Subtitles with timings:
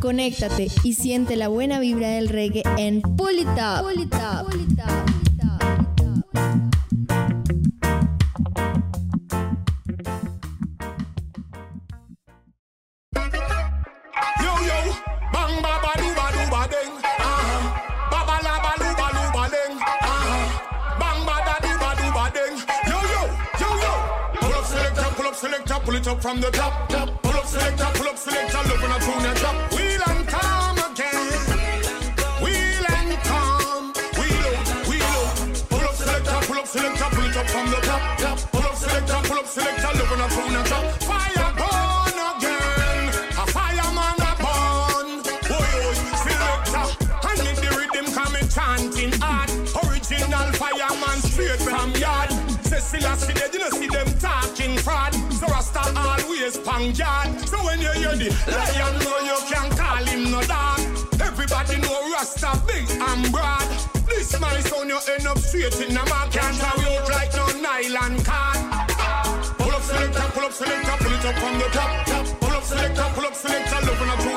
[0.00, 3.48] Conéctate y siente la buena vibra del reggae en Pull It
[25.88, 26.88] pull it up from the top.
[26.90, 27.17] top.
[27.48, 29.72] Selector, pull up selector, love when I tune your drop.
[29.72, 31.32] Wheel and calm again.
[32.44, 33.92] Wheel and calm.
[34.20, 35.64] Wheel out, wheel out.
[35.70, 38.18] Pull up selector, pull up selector, pull it up from the top.
[38.18, 38.38] top.
[38.52, 40.84] Pull up selector, pull up selector, love when I tune your drop.
[41.08, 43.16] Fire burn again.
[43.32, 45.08] A fireman a burn.
[45.48, 46.84] Boy, boy, selector.
[47.32, 49.48] And if the rhythm coming chanting hard.
[49.88, 52.28] Original fireman straight from yard.
[52.60, 55.17] Say Selassie, they didn't see them talking fraud.
[55.38, 57.40] So Rasta always pang yard.
[57.46, 60.80] So when you hear the lion, know you can call him no dog.
[61.20, 63.68] Everybody know Rasta big and broad.
[64.08, 66.32] This my son, you end up straight in the mark.
[66.32, 68.58] Can't have you like no nylon card.
[69.58, 72.40] Pull up selector, pull up selector, pull it up from the top.
[72.40, 74.27] Pull up selector, pull up selector, love when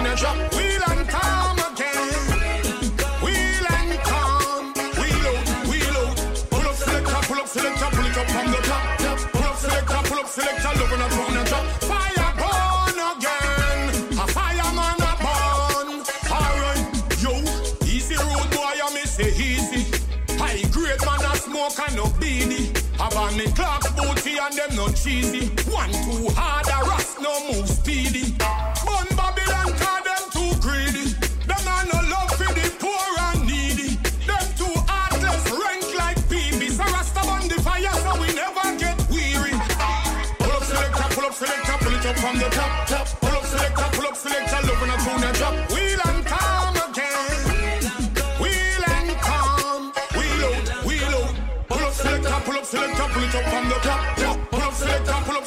[25.04, 25.48] cheesy.
[25.72, 28.31] One too hard, a rust no move speedy.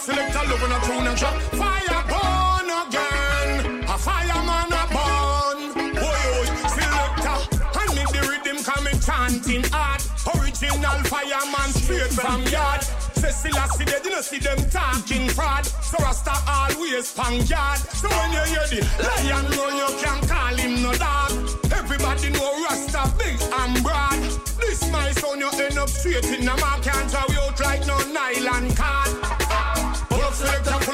[0.08, 1.34] Up selector, love when I tune and drop.
[1.56, 3.84] Fire burn again.
[3.84, 5.92] A fireman a burn.
[5.94, 7.38] Boy, boy, selector.
[7.80, 10.02] And make the rhythm coming chanting hard.
[10.36, 12.82] Original fireman straight from yard.
[13.14, 15.64] Say Selassie, they didn't see them talking fraud.
[15.66, 17.78] So Rasta always pang yard.
[17.78, 21.32] So when you hear the lion know you can call him no dog.
[21.72, 24.20] Everybody know Rasta big and broad.
[24.60, 26.82] This my son, you end up straight in the mark.
[26.82, 29.13] Can't throw you out like no nylon card.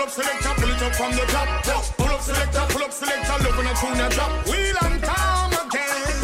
[0.00, 1.62] Pull up selector, pull up from the top.
[1.98, 4.46] Pull up selector, pull up selector, love when I tune and drop.
[4.48, 6.16] Wheel and calm again.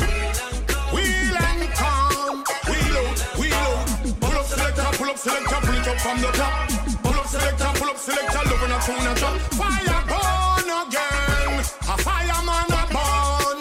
[0.97, 2.41] Wheel and calm.
[2.73, 3.85] Wheel out, wheel out.
[4.19, 6.71] Pull up selector, pull up selector, pull it up from the top.
[7.05, 9.37] Pull up selector, pull up selector, love when I tune and drop.
[9.61, 11.61] Fire burn again.
[11.61, 13.61] A fireman a burn.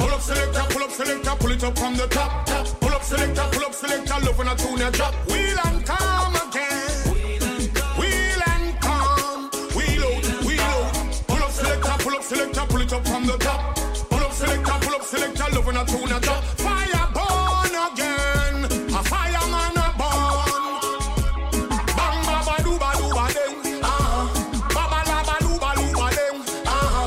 [0.00, 2.46] Pull up selector, pull up selector, pull it up from the top.
[2.80, 5.12] Pull up selector, pull up selector, love when I tune and drop.
[5.28, 6.13] Wheel and calm
[12.94, 13.74] up from the top.
[14.08, 16.42] Pull up selector, pull up selector, love when I tune and drop.
[16.64, 18.56] Fire burn again.
[18.98, 20.64] A fireman a burn.
[21.98, 23.56] Bang ba ba do ba do ba ding.
[23.82, 24.30] Ah.
[24.76, 26.38] Ba ba la ba do ba do ba ding.
[26.66, 27.04] Ah.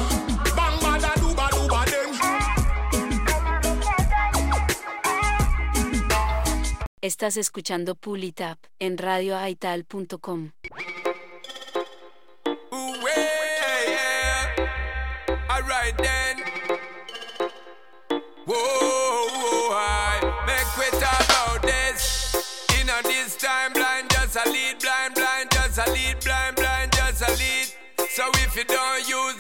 [0.58, 2.14] Bang ba da do ba do ba ding.
[7.02, 10.52] Estás escuchando Pull It Up en radioaital.com.
[15.67, 16.37] Right then.
[18.46, 22.66] Whoa, whoa, I make we about this.
[22.79, 26.91] In a this time, blind just a lead, blind, blind just a lead, blind, blind
[26.93, 28.08] just a lead.
[28.09, 29.36] So if you don't use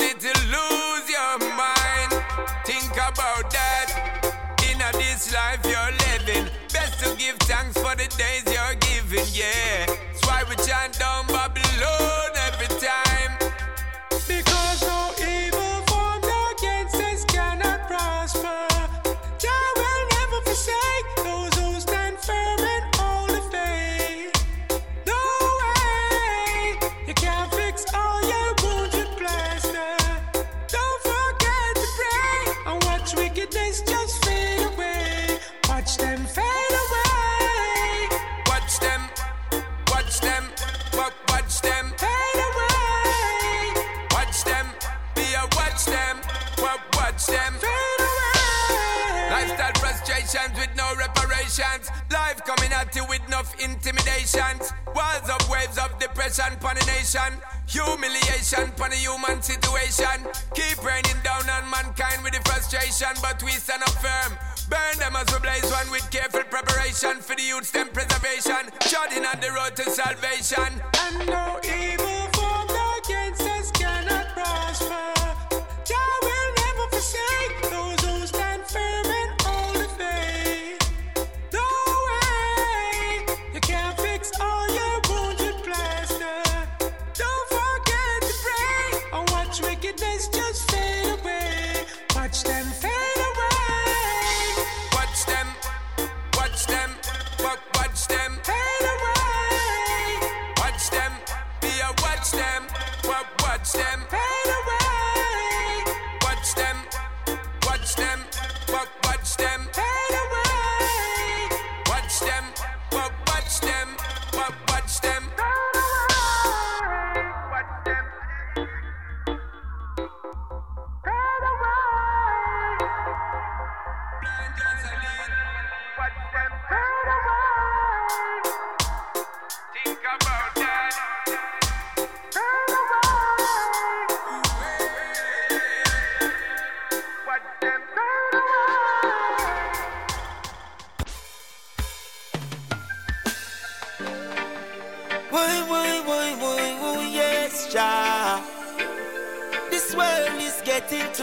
[51.57, 54.71] Life coming at you with enough intimidations.
[54.93, 57.41] Walls of waves of depression upon the nation.
[57.65, 60.21] Humiliation upon the human situation.
[60.53, 64.37] Keep raining down on mankind with the frustration, but we stand up firm.
[64.69, 68.69] Burn them as we blaze one with careful preparation for the youth's them preservation.
[68.81, 70.69] Treading on the road to salvation.
[71.01, 75.09] And no evil formed against us cannot prosper.
[75.85, 77.66] Jah will never forsake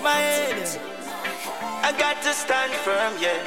[0.04, 0.68] my head.
[1.82, 3.40] I got to stand firm, yeah.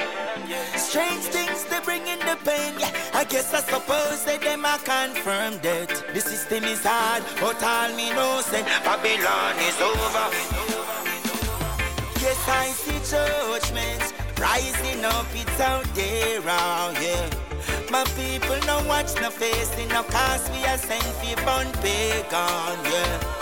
[0.76, 2.90] Strange things they bring in the pain, yeah.
[3.14, 7.94] I guess I suppose that them are confirmed that the system is hard, but all
[7.94, 10.26] me know say Babylon is over.
[12.18, 17.30] Yes, I see judgments rising up, it's out there, oh, yeah.
[17.90, 23.38] My people no watch no face, no cause we are sent for born pagan, yeah.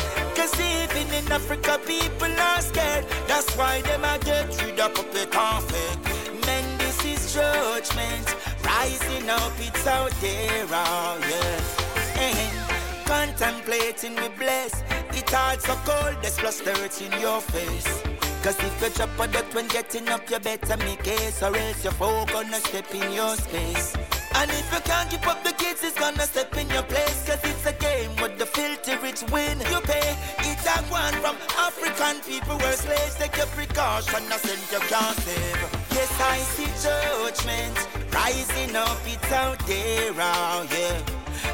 [0.47, 3.05] Cause even in Africa, people are scared.
[3.27, 5.99] That's why them a get rid of puppet conflict.
[6.47, 8.37] Men, this is judgment.
[8.65, 12.65] Rising up, it's out there, oh yeah.
[13.07, 14.85] Contemplating we bless.
[15.19, 18.03] It hard so cold, there's plus dirt in your face.
[18.45, 21.83] Cause if you drop a duck when getting up, you better make case, or else
[21.83, 23.97] your foe gonna step in your space.
[24.39, 27.25] And if you can't keep up the kids, it's gonna step in your place.
[27.27, 29.59] Cause it's a game with the filthy rich win.
[29.73, 33.15] You pay, it's a one from African people were slaves.
[33.17, 35.61] Take your precaution, nothing you can't save.
[35.97, 37.77] Yes, I see judgment
[38.13, 41.01] rising up, it's out there, oh yeah.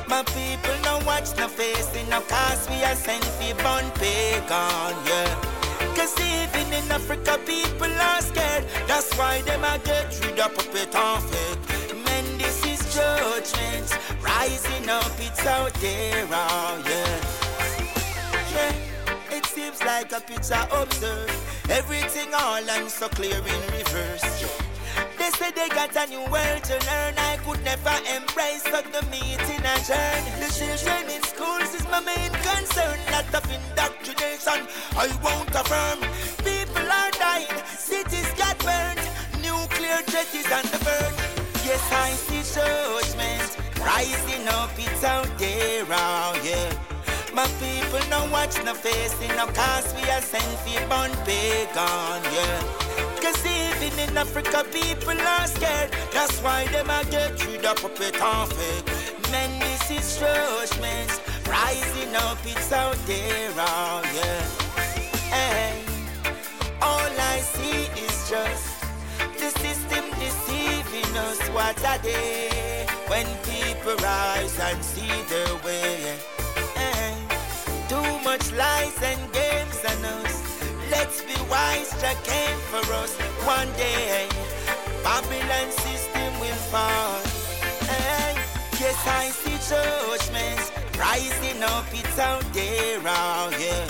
[0.08, 5.30] My people no watch no face, no cause we are sent for born pagan, yeah.
[5.94, 8.64] Cause even in Africa, people are scared.
[8.88, 11.71] That's why them a get rid of puppet and fake.
[12.94, 13.88] Judgment.
[14.20, 17.20] Rising up, it's out there, oh yeah.
[18.52, 21.32] Yeah, it seems like a picture observed.
[21.70, 24.44] Everything all and so clear in reverse.
[25.16, 27.14] They say they got a new world to learn.
[27.16, 30.32] I could never embrace but the meeting a journey.
[30.36, 32.98] The children in schools is my main concern.
[33.10, 34.68] Lot of indoctrination,
[35.00, 36.00] I won't affirm.
[36.44, 39.00] People are dying, cities got burned.
[39.40, 41.31] Nuclear threat on the burn.
[41.64, 46.72] Yes, I see judgment rising up, it's out there, oh yeah.
[47.32, 52.62] My people no watch no face, no cause we are sent for born pagan, yeah.
[53.22, 55.92] Cause even in Africa, people are scared.
[56.12, 59.30] That's why them a get rid of puppet and fake.
[59.30, 61.10] Men, this is judgment.
[61.48, 64.42] Rising up, it's out there, oh yeah.
[65.30, 65.82] Hey,
[66.82, 68.71] all I see is just
[71.16, 71.40] us.
[71.48, 76.18] What a day when people rise and see their way.
[76.74, 77.14] Hey,
[77.88, 80.34] too much lies and games on us.
[80.90, 83.16] Let's be wise, Jah came for us.
[83.44, 84.28] One day,
[85.02, 87.20] Babylon system will fall.
[87.88, 88.34] Hey,
[88.80, 93.86] yes, I see judgment rising up, it's out there, oh yeah.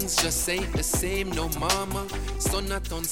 [0.09, 2.07] Things just ain't the same, no mama.
[2.39, 3.05] Son a ton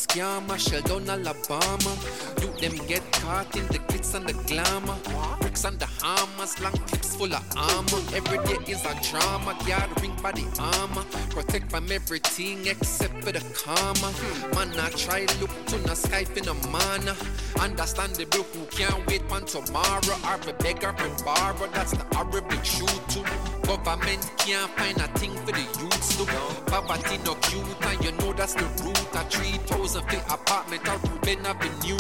[0.57, 1.93] shell down Alabama.
[2.41, 4.97] You them get caught in the glitz and the glamour.
[5.41, 8.03] Bricks and the hammers, long clips full of armor.
[8.15, 11.05] Every day is a drama, gathering by the armor.
[11.31, 14.11] Protect from everything except for the karma.
[14.55, 17.17] Man, I try look to the sky for the mana.
[17.61, 20.17] Understandable who can't wait for tomorrow.
[20.29, 23.25] Or be beggar and borrow, that's the horrible truth too.
[23.67, 26.25] Government can't find a thing for the youths to
[26.67, 31.45] Poverty no cute and you know that's the root A 3,000 feet apartment or Ruben
[31.45, 31.97] Avenue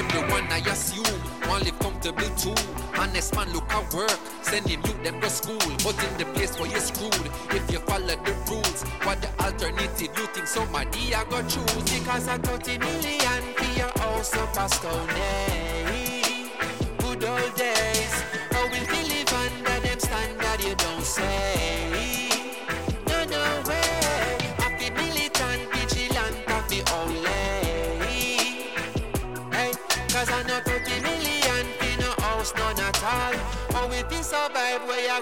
[0.00, 2.54] Everyone I assume want live comfortable too.
[2.98, 5.58] Honest man look at work, send him youth them go school.
[5.84, 7.12] But in the place where you're screwed
[7.50, 11.98] If you follow the rules, what the alternative you think somebody I go choose?
[11.98, 14.68] Because I 30 million for your house up a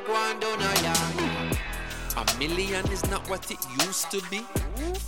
[0.07, 0.59] survive go
[2.19, 4.39] a million is not what it used to be.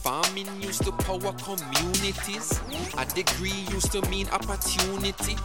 [0.03, 2.61] Farming used to power communities.
[2.99, 5.37] A degree used to mean opportunity.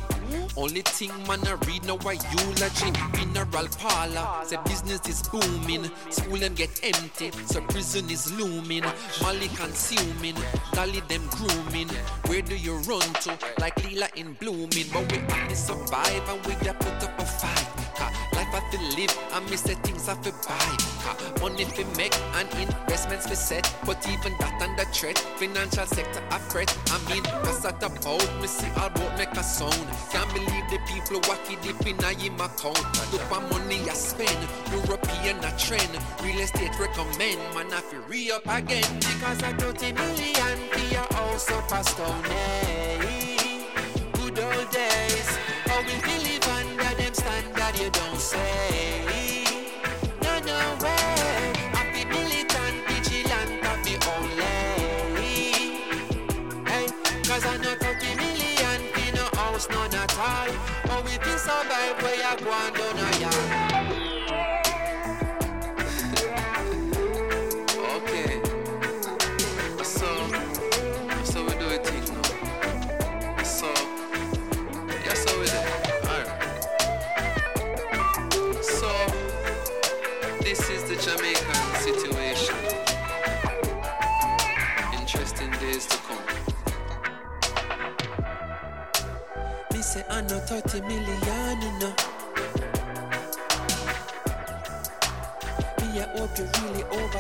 [0.56, 2.92] Only thing man I read now a eulogy.
[3.18, 5.90] Mineral parlor, say business is booming.
[6.12, 8.84] School them get empty, so prison is looming.
[9.24, 10.36] Molly consuming,
[10.74, 11.90] dolly them grooming.
[12.28, 13.38] Where do you run to?
[13.60, 14.86] Like Lila in blooming.
[14.94, 17.85] But we only survive and we get put up a fight.
[18.66, 20.78] I feel live, I miss the things I feel buy.
[21.40, 25.18] Money fi make and investments fi set, but even that under threat.
[25.38, 26.76] Financial sector a fret.
[26.90, 28.26] I mean, what's that about?
[28.42, 29.86] Me see all about make a sound.
[30.12, 32.82] Can't believe the people wacky deep in a him account.
[33.30, 35.92] My money I spend, European a trend.
[36.24, 41.08] Real estate recommend, man I fi re up again because I 30 million for your
[41.14, 42.24] house up a stone.
[42.24, 43.68] Hey,
[44.14, 45.38] good old days,
[48.26, 48.85] say.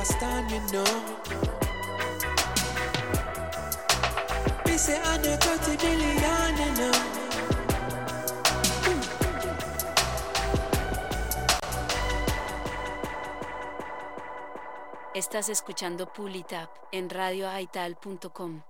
[0.05, 0.83] Really overstand, you know.
[4.65, 6.91] Me say I know 30 million, you know.
[15.13, 18.62] Estás escuchando Pull It Up en radioaital.com.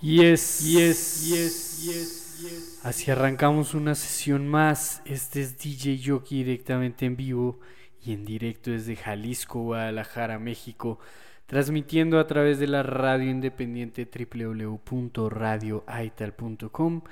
[0.00, 2.80] Yes, yes, yes, yes, yes.
[2.82, 5.02] Así arrancamos una sesión más.
[5.04, 7.58] Este es DJ Yoki directamente en vivo
[8.04, 10.98] y en directo desde Jalisco, Guadalajara, México,
[11.46, 17.02] transmitiendo a través de la radio independiente www.radioaital.com.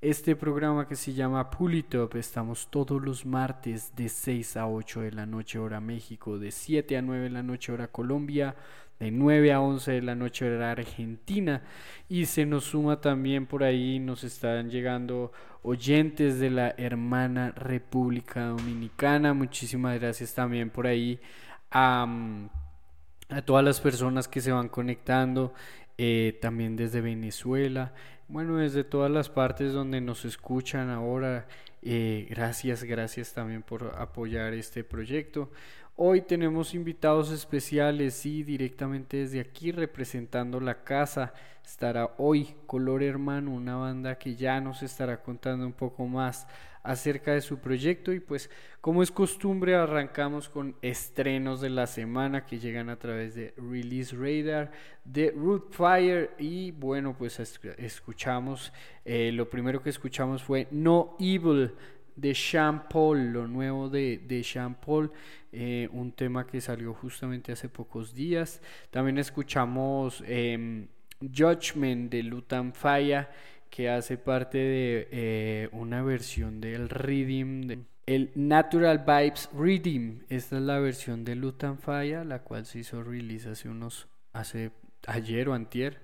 [0.00, 4.66] Este programa que se llama Pull It Up, estamos todos los martes de 6 a
[4.66, 8.56] 8 de la noche hora México, de 7 a 9 de la noche hora Colombia,
[9.00, 11.62] de 9 a 11 de la noche hora Argentina.
[12.08, 18.46] Y se nos suma también por ahí, nos están llegando oyentes de la hermana República
[18.46, 21.20] Dominicana, muchísimas gracias también por ahí
[21.70, 22.06] a,
[23.28, 25.52] a todas las personas que se van conectando,
[25.98, 27.92] eh, también desde Venezuela,
[28.28, 31.46] bueno, desde todas las partes donde nos escuchan ahora,
[31.82, 35.50] eh, gracias, gracias también por apoyar este proyecto.
[36.02, 41.34] Hoy tenemos invitados especiales y directamente desde aquí representando la casa.
[41.62, 46.46] Estará hoy Color Hermano, una banda que ya nos estará contando un poco más
[46.82, 48.14] acerca de su proyecto.
[48.14, 48.48] Y pues
[48.80, 54.16] como es costumbre arrancamos con estrenos de la semana que llegan a través de Release
[54.16, 54.72] Radar,
[55.04, 56.30] de Root Fire.
[56.38, 57.38] Y bueno pues
[57.76, 58.72] escuchamos,
[59.04, 61.72] eh, lo primero que escuchamos fue No Evil
[62.16, 65.10] de Sean Paul, lo nuevo de, de Sean Paul,
[65.52, 68.60] eh, un tema que salió justamente hace pocos días.
[68.90, 70.86] También escuchamos eh,
[71.20, 73.30] Judgment de Lutan Faya,
[73.68, 80.24] que hace parte de eh, una versión del Redeem, de, el Natural Vibes Redeem.
[80.28, 84.72] Esta es la versión de Lutan Faya, la cual se hizo release hace unos hace
[85.06, 86.00] ayer o antier.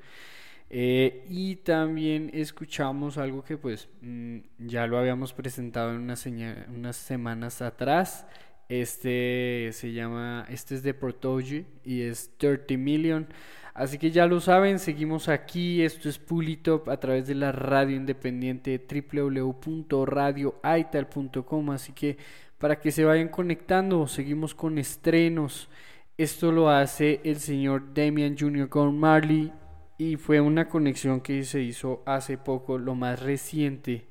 [0.69, 7.63] Eh, y también escuchamos algo que pues mm, ya lo habíamos presentado en unas semanas
[7.63, 8.27] atrás.
[8.69, 13.29] Este se llama, este es de Protoji y es 30 Million.
[13.75, 15.83] Así que ya lo saben, seguimos aquí.
[15.83, 18.83] Esto es Pulitop a través de la radio independiente
[19.13, 21.71] www.radioaital.com.
[21.71, 22.17] Así que
[22.59, 25.69] para que se vayan conectando, seguimos con estrenos.
[26.17, 28.71] Esto lo hace el señor Damian Jr.
[28.71, 29.53] con Marley
[29.99, 34.07] y fue una conexión que se hizo hace poco, lo más reciente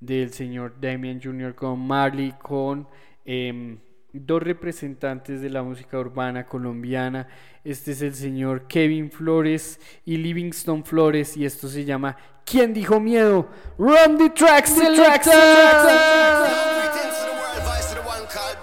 [0.00, 1.54] del señor Damian Jr.
[1.54, 2.86] con Marley, con
[3.24, 3.78] em,
[4.18, 7.28] dos representantes de la música urbana colombiana.
[7.64, 12.98] Este es el señor Kevin Flores y Livingston Flores y esto se llama ¿Quién dijo
[12.98, 13.48] miedo?
[13.76, 15.32] Run the track selector.
[15.32, 17.62] Greetings to the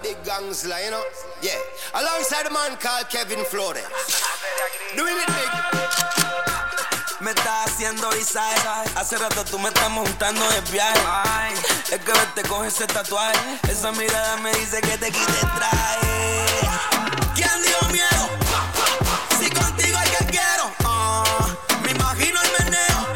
[0.03, 1.45] to the?
[1.45, 1.59] Yeah.
[1.93, 3.83] Alongside the man called Kevin Flores.
[4.95, 6.34] Doing it big.
[7.21, 8.89] Me estás haciendo visaje.
[8.95, 10.99] Hace rato tú me estás montando de viaje.
[11.07, 11.53] Ay,
[11.91, 13.59] es que verte con ese tatuaje.
[13.69, 16.67] Esa mirada me dice que te quite el traje.
[17.33, 18.29] ¿Quién dio miedo?
[19.39, 20.71] Si contigo es que quiero.
[20.83, 21.47] Ah,
[21.83, 23.07] me imagino el meneo.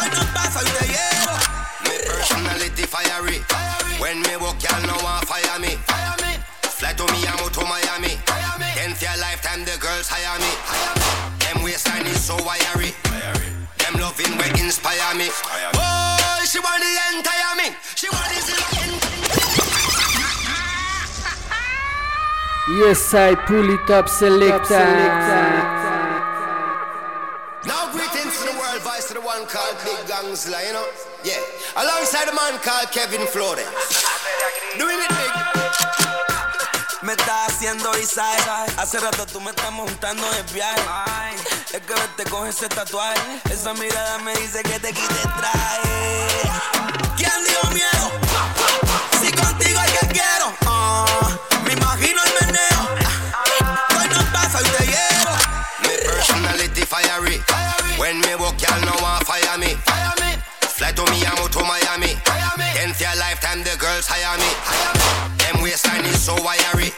[0.00, 1.32] Hoy no pasa y te llevo.
[1.84, 3.44] Me personality fiery.
[4.00, 5.78] When me walk, y'all know want fire me.
[6.62, 8.18] Fly to Miami to Miami.
[8.74, 10.50] Tenth year lifetime, the girls hire me.
[11.28, 11.37] Them
[11.68, 12.92] waistline is so wiry.
[13.78, 15.28] Them loving will inspire me.
[15.76, 17.76] Oh, she want the entire me.
[17.94, 18.40] She want the
[22.80, 24.86] Yes, I pull it up, selector.
[27.66, 30.86] Now greetings to the world, voice to the one called Big Gangsla, you know?
[31.22, 31.40] Yeah.
[31.76, 33.68] Alongside the man called Kevin Florez.
[34.78, 35.47] Doing it big.
[37.08, 38.38] Me estás haciendo visaje.
[38.76, 40.78] Hace rato tú me estás montando de viaje.
[41.06, 41.36] Ay,
[41.72, 43.18] es que verte con ese tatuaje.
[43.50, 46.50] Esa mirada me dice que te quite el traje.
[47.16, 48.12] ¿Quién dio miedo?
[49.22, 50.52] Si contigo es que quiero.
[50.66, 51.06] Ah,
[51.64, 52.88] me imagino el meneo.
[53.98, 55.34] Hoy no pasa y te llevo.
[55.84, 57.42] Me personality fiery.
[57.98, 59.78] When me walk, y'all know want fire me.
[60.60, 62.18] Fly to Miami to Miami.
[63.00, 64.50] Year lifetime, the girls hire me.
[64.92, 64.97] Them
[65.78, 66.90] waistline is so wiry.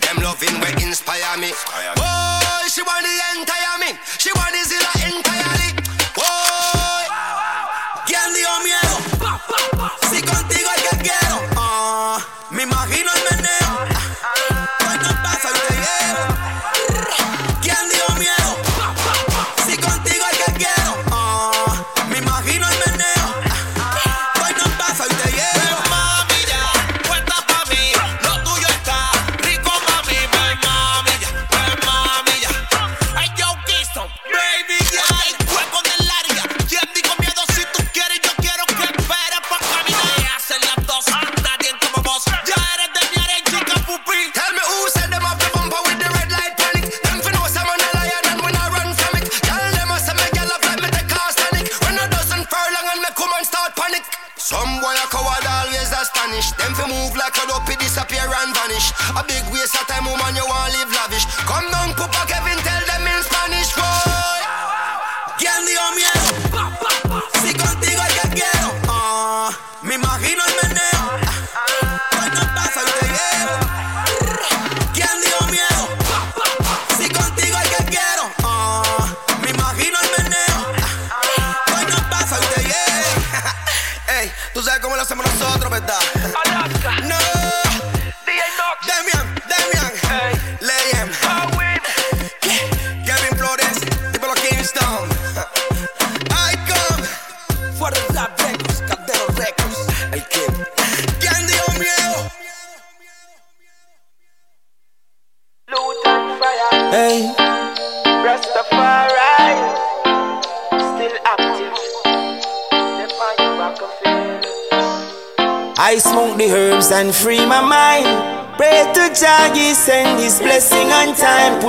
[0.00, 2.01] Them loving will inspire me.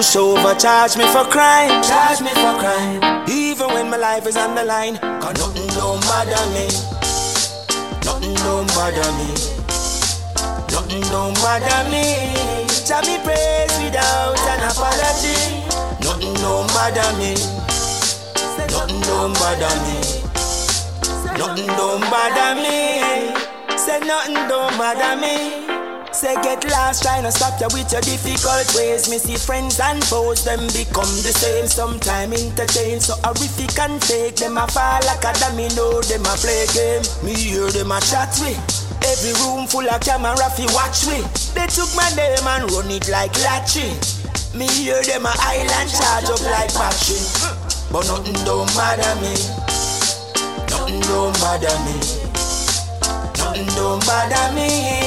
[0.04, 1.82] Push over, charge me for crime.
[1.82, 3.24] Charge me for crime.
[3.30, 6.68] Even when my life is on the line, cause nothing don't bother me.
[8.04, 9.32] Nothing don't bother me.
[10.76, 12.36] Nothing don't bother me.
[12.84, 15.40] Jah me praise without an apology.
[16.04, 17.40] Nothing don't bother me.
[18.76, 19.96] Nothing don't bother me.
[21.40, 23.32] Nothing don't bother me.
[23.78, 25.63] Say nothing don't bother me.
[26.24, 29.12] Say get lost, trying to stop you with your difficult ways.
[29.12, 31.68] Me see friends and foes, them become the same.
[31.68, 34.40] Sometime entertain, so horrific and fake.
[34.40, 37.04] Them a fall like a domino, them a play game.
[37.28, 38.56] Me hear them a chat with.
[39.04, 41.20] Every room full of camera fi watch me.
[41.52, 44.00] They took my name and run it like latching.
[44.56, 47.28] Me hear them a island charge up like matching.
[47.92, 49.36] But nothing don't bother me.
[50.72, 52.00] Nothing don't bother me.
[53.36, 55.03] Nothing don't bother me.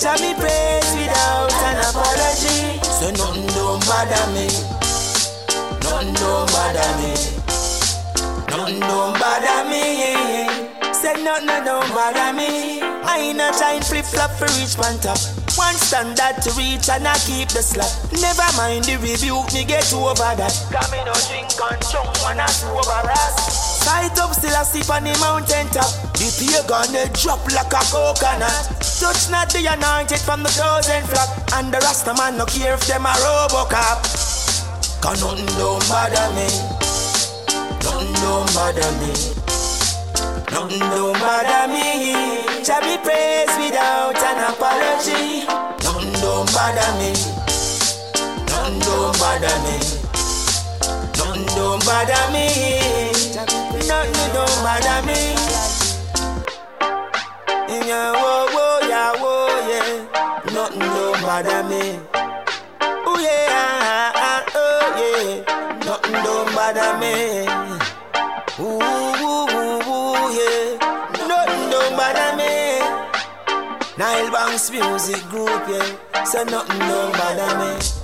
[0.00, 2.80] Tell me praise without an apology.
[2.88, 4.48] So nothing don't bother me.
[5.84, 7.12] Nothing don't bother me.
[8.48, 10.48] Nothing don't bother me.
[10.94, 12.80] Say nothing don't bother me.
[12.80, 15.20] I ain't not trying flip flop for reach one top.
[15.60, 17.92] One standard to reach and I keep the slack.
[18.24, 20.56] Never mind the rebuke, me get over that.
[20.72, 23.84] Cause me no drink and chunk when I sober ass.
[23.84, 25.92] Sight up still a sip on the mountain top.
[26.16, 26.28] The
[26.88, 28.79] they drop like a coconut.
[29.00, 31.30] Touch not the anointed from the thousand flock.
[31.56, 34.04] And the Rasta man no care if them a Robocop.
[35.00, 36.44] Cause nothing don't bother me.
[37.80, 39.08] Nothing don't bother me.
[40.52, 42.12] Nothing don't bother me.
[42.62, 45.48] Shall be praised without an apology.
[45.80, 47.16] Nothing don't bother me.
[48.52, 49.80] Nothing don't bother me.
[51.16, 52.52] Nothing don't bother me.
[53.88, 55.40] Nothing don't bother me.
[57.90, 58.29] Yeah,
[61.42, 61.98] bother me.
[62.82, 65.40] Oh yeah, ah, oh yeah.
[65.86, 67.48] Nothing don't bother me.
[68.60, 68.76] Ooh,
[69.24, 70.76] ooh, ooh, ooh, yeah.
[71.26, 72.52] Nothing don't bother me.
[73.96, 76.24] Nile Banks Music Group, yeah.
[76.24, 77.99] So nothing don't bother me.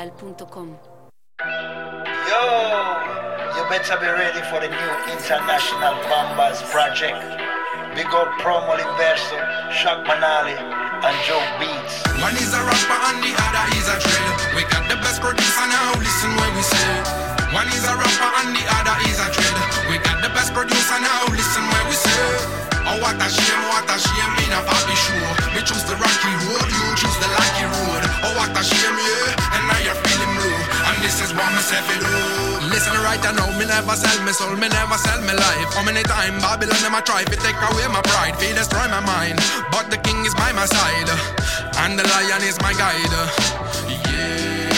[0.00, 0.78] radioaital.com.
[2.28, 2.42] Yo,
[3.56, 7.20] you better be ready for the new International Bombers project.
[7.94, 9.36] Big up Promo Inverso,
[9.72, 12.00] Shock Manali, and Joe Beats.
[12.22, 14.36] One is a rapper and the other is a trader.
[14.56, 16.92] We got the best producer now, listen when we say.
[17.52, 19.66] One is a rapper and the other is a trader.
[19.90, 22.70] We got the best producer now, listen when we say.
[22.88, 25.32] Oh, what a shame, what a shame, in a papi sure.
[25.54, 26.59] We choose the rocky road,
[31.40, 32.12] And this is do.
[32.68, 35.72] Listen right I know me never sell me soul, me never sell me life.
[35.74, 39.00] How many times Babylon them a try to take away my pride, fi destroy my
[39.00, 39.40] mind.
[39.72, 41.10] But the king is by my side,
[41.82, 43.14] and the lion is my guide.
[43.88, 44.68] Yeah,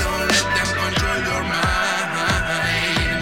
[0.00, 3.20] don't let them control your mind.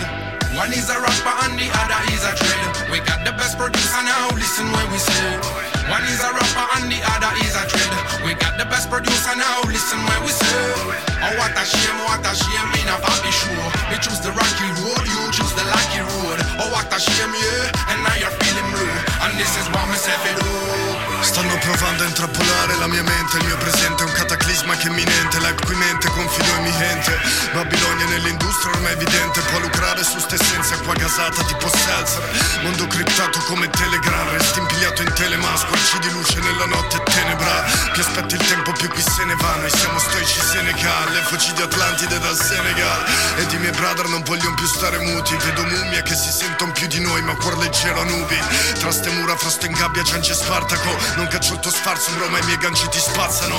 [0.56, 2.70] One is a rapper and the other is a trader.
[2.94, 5.42] We got the best producer now, listen when we say.
[5.90, 6.66] One is a rapper
[8.60, 10.60] the best producer now, listen when we say.
[11.24, 13.68] Oh, what a shame, what a shame, in a papi sure.
[13.88, 16.38] We choose the rocky road, you choose the lucky road.
[16.60, 18.96] Oh, what a shame, yeah, and now you're feeling blue.
[19.24, 20.52] And this is what myself do.
[21.24, 24.04] Stanno provando a intrappolare la mia mente, il mio presente
[25.00, 27.18] imminente, live qui mente, confido in mia gente.
[27.52, 32.22] Babilonia nell'industria ormai evidente, può lucrare su ste essenze qua gasata tipo seltzer.
[32.62, 37.64] Mondo criptato come Telegram, resti impigliato in telemask, arci di luce nella notte e tenebra.
[37.92, 41.52] Più aspetti il tempo più qui se ne va, noi siamo stoici Senegal, le foci
[41.54, 43.04] di Atlantide dal Senegal.
[43.36, 46.86] Ed i miei brother non vogliono più stare muti, vedo mummie che si sentono più
[46.86, 48.38] di noi, ma cuor leggero a nubi.
[48.78, 50.96] Tra ste mura, frosto in gabbia, ciance Spartaco.
[51.16, 53.58] Non caccio il tuo sfarzo, bro, ma i miei ganci ti spazzano.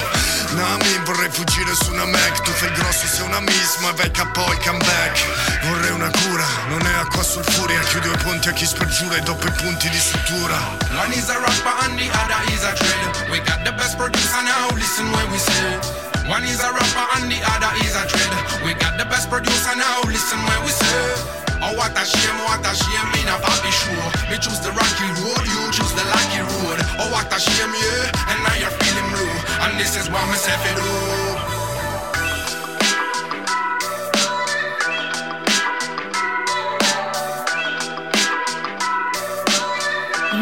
[0.52, 2.42] Nami, vorrei fuggire su una Mac.
[2.42, 5.66] Tu fai grosso, sei una miss, ma vai capo e come back.
[5.66, 7.80] Vorrei una cura, non è acqua sul furia.
[7.80, 10.58] Chiudo i ponti a chi spergiura e dopo i punti di sutura.
[10.92, 13.32] One is a rapper and the other is a trader.
[13.32, 15.80] We got the best producer now, listen when we say.
[16.28, 18.42] One is a rapper and the other is a trader.
[18.64, 21.40] We got the best producer now, listen when we say.
[21.64, 24.10] Oh, what a shame, what a shame, in a papi sure.
[24.32, 26.80] Me choose the rocky road, you choose the lucky road.
[26.98, 29.30] Oh, what a shame, yeah, and now you're feeling blue.
[29.62, 31.21] And this is what myself do.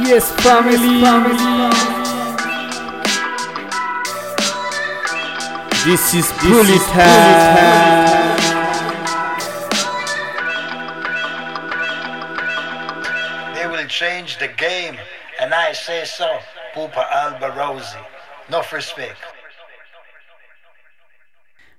[0.10, 1.02] Yes, family.
[5.86, 7.90] This is Bullet
[13.56, 14.96] They will change the game,
[15.42, 16.28] and I say so.
[16.74, 18.04] Pupa Alborosie.
[18.48, 19.18] Enough respect.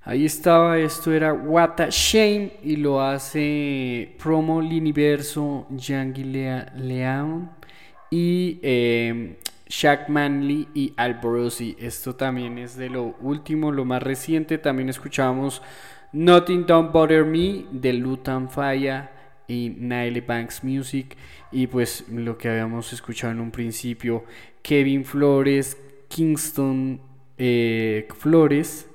[0.05, 7.51] Ahí estaba, esto era What a Shame y lo hace Promo Liniverso, Yangi Lea- León
[8.11, 9.37] y eh,
[9.69, 11.77] Shaq Manley y Alborosi.
[11.79, 14.59] Esto también es de lo último, lo más reciente.
[14.59, 15.63] También escuchábamos
[16.13, 19.13] Nothing Don't Bother Me de Lutan Faya
[19.47, 21.17] y Nile Banks Music.
[21.53, 24.25] Y pues lo que habíamos escuchado en un principio,
[24.63, 25.77] Kevin Flores,
[26.09, 27.01] Kingston
[27.39, 28.89] eh, Flores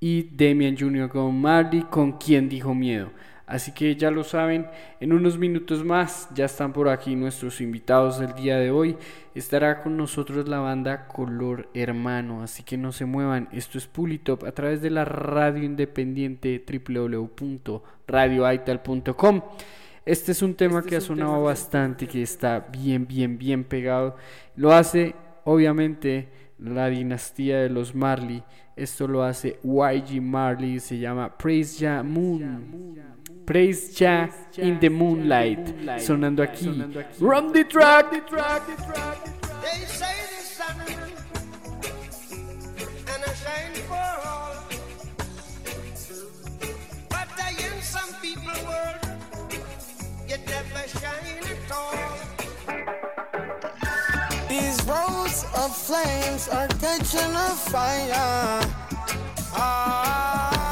[0.00, 1.08] y Damian Jr.
[1.08, 3.10] con Marley con quien dijo miedo.
[3.46, 4.66] Así que ya lo saben,
[4.98, 8.96] en unos minutos más ya están por aquí nuestros invitados del día de hoy.
[9.36, 13.48] Estará con nosotros la banda Color Hermano, así que no se muevan.
[13.52, 19.42] Esto es Pulitop a través de la radio independiente www.radioaital.com.
[20.04, 24.16] Este es un tema que ha sonado bastante, que está bien, bien, bien pegado.
[24.56, 28.42] Lo hace, obviamente, la dinastía de los Marley.
[28.76, 32.96] Esto lo hace YG Marley, se llama Praise Ya Moon.
[33.44, 36.00] Praise Ya in the Moonlight.
[36.00, 36.66] Sonando aquí.
[37.20, 38.10] Run the track.
[38.10, 40.76] They say the sun
[43.08, 43.94] and a shine for
[44.26, 44.56] all.
[47.08, 49.00] But I in some people world,
[50.28, 52.35] you never shine at all.
[54.86, 58.60] Roads of flames are catching a fire.
[59.52, 60.65] Ah,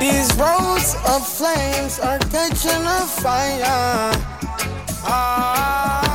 [0.00, 4.12] These roads of flames are catching a fire.
[5.04, 6.07] Ah,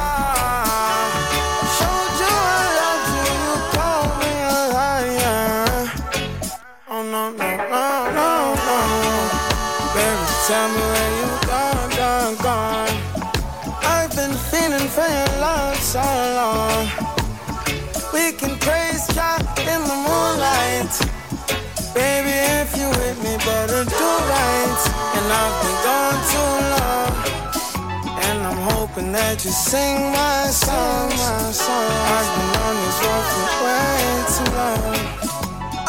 [28.94, 31.92] hoping that you sing my song, my song.
[32.14, 33.98] I've been on this road for way
[34.36, 34.98] too long.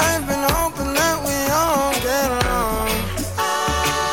[0.09, 2.89] I've been hoping that we all get along.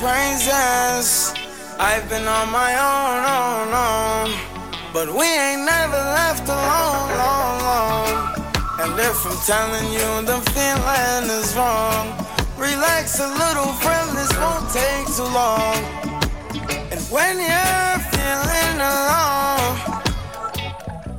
[0.00, 1.21] praises.
[1.84, 4.30] I've been on my own, own, own.
[4.92, 8.10] But we ain't never left alone, long, long.
[8.78, 12.06] And if I'm telling you the feeling is wrong,
[12.56, 15.74] relax a little, friend, this won't take too long.
[16.92, 19.74] And when you're feeling alone,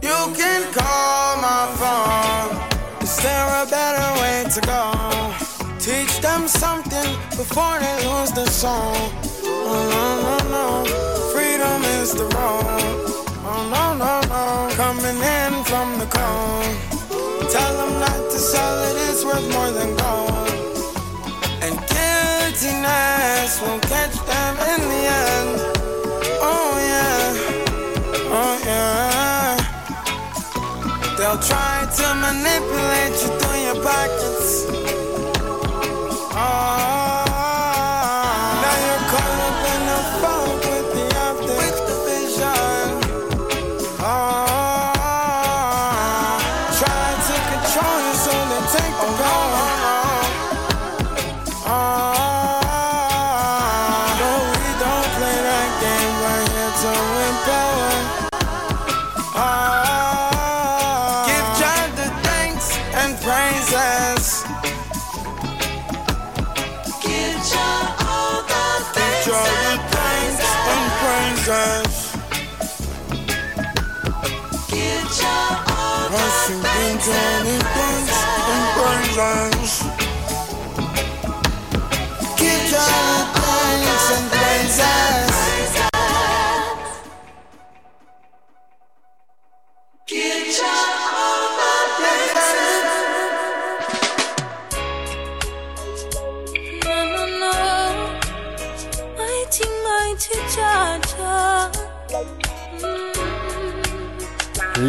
[0.01, 3.03] you can call my phone.
[3.03, 5.42] Is there a better way to go?
[5.83, 8.95] Teach them something before they lose the song.
[9.43, 10.65] Oh no no no,
[11.33, 13.03] freedom is the road.
[13.43, 17.51] Oh no no no, coming in from the cold.
[17.51, 20.47] Tell them not to sell it, it's worth more than gold.
[21.59, 25.59] And guiltiness will catch them in the end.
[26.39, 27.25] Oh yeah,
[28.39, 29.57] oh yeah.
[31.17, 35.02] They'll try to manipulate you through your pockets.
[36.35, 36.92] Ah,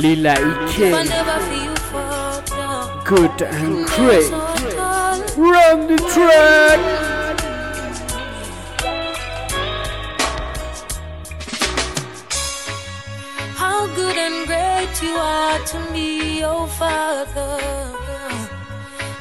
[0.04, 0.36] Lila y
[0.84, 3.04] I never feel forgotten.
[3.06, 4.30] Good and great,
[5.34, 6.78] run the track.
[13.56, 17.58] How good and great you are to me, oh Father.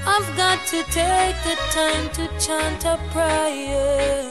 [0.05, 4.29] I've got to take the time to chant a prayer.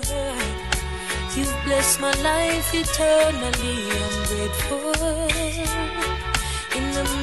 [1.34, 4.92] You've blessed my life eternally, I'm grateful.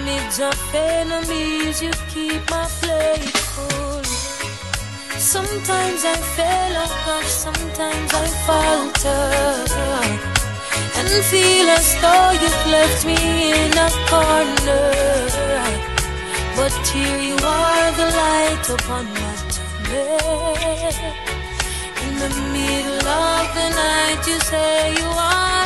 [0.09, 4.03] The of enemies, you keep my plate full.
[5.19, 6.73] Sometimes I fail,
[7.05, 9.69] gosh, sometimes I falter
[10.99, 13.17] and feel as though you've left me
[13.53, 14.89] in a corner.
[16.57, 20.57] But here you are, the light upon my tunnel.
[22.05, 25.58] In the middle of the night, you say you are.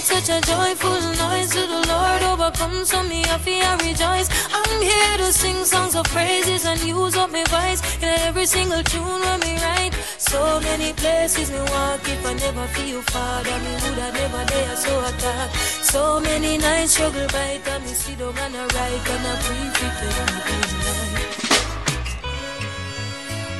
[0.00, 4.30] Make such a joyful noise to the Lord, overcome so me I fear rejoice.
[4.50, 8.82] I'm here to sing songs of praises and use up my voice in every single
[8.82, 9.92] tune when me write.
[10.16, 15.00] So many places me walk if I never feel Father, me woulda never dare so
[15.04, 15.54] attack.
[15.84, 19.68] So many nights struggle by time me sit down and I write and I pray
[19.76, 20.80] for the night.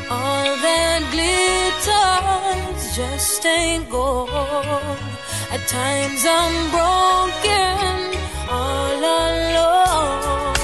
[0.08, 4.30] All that glitters just ain't gold.
[5.52, 8.14] At times I'm broken,
[8.48, 10.54] all alone.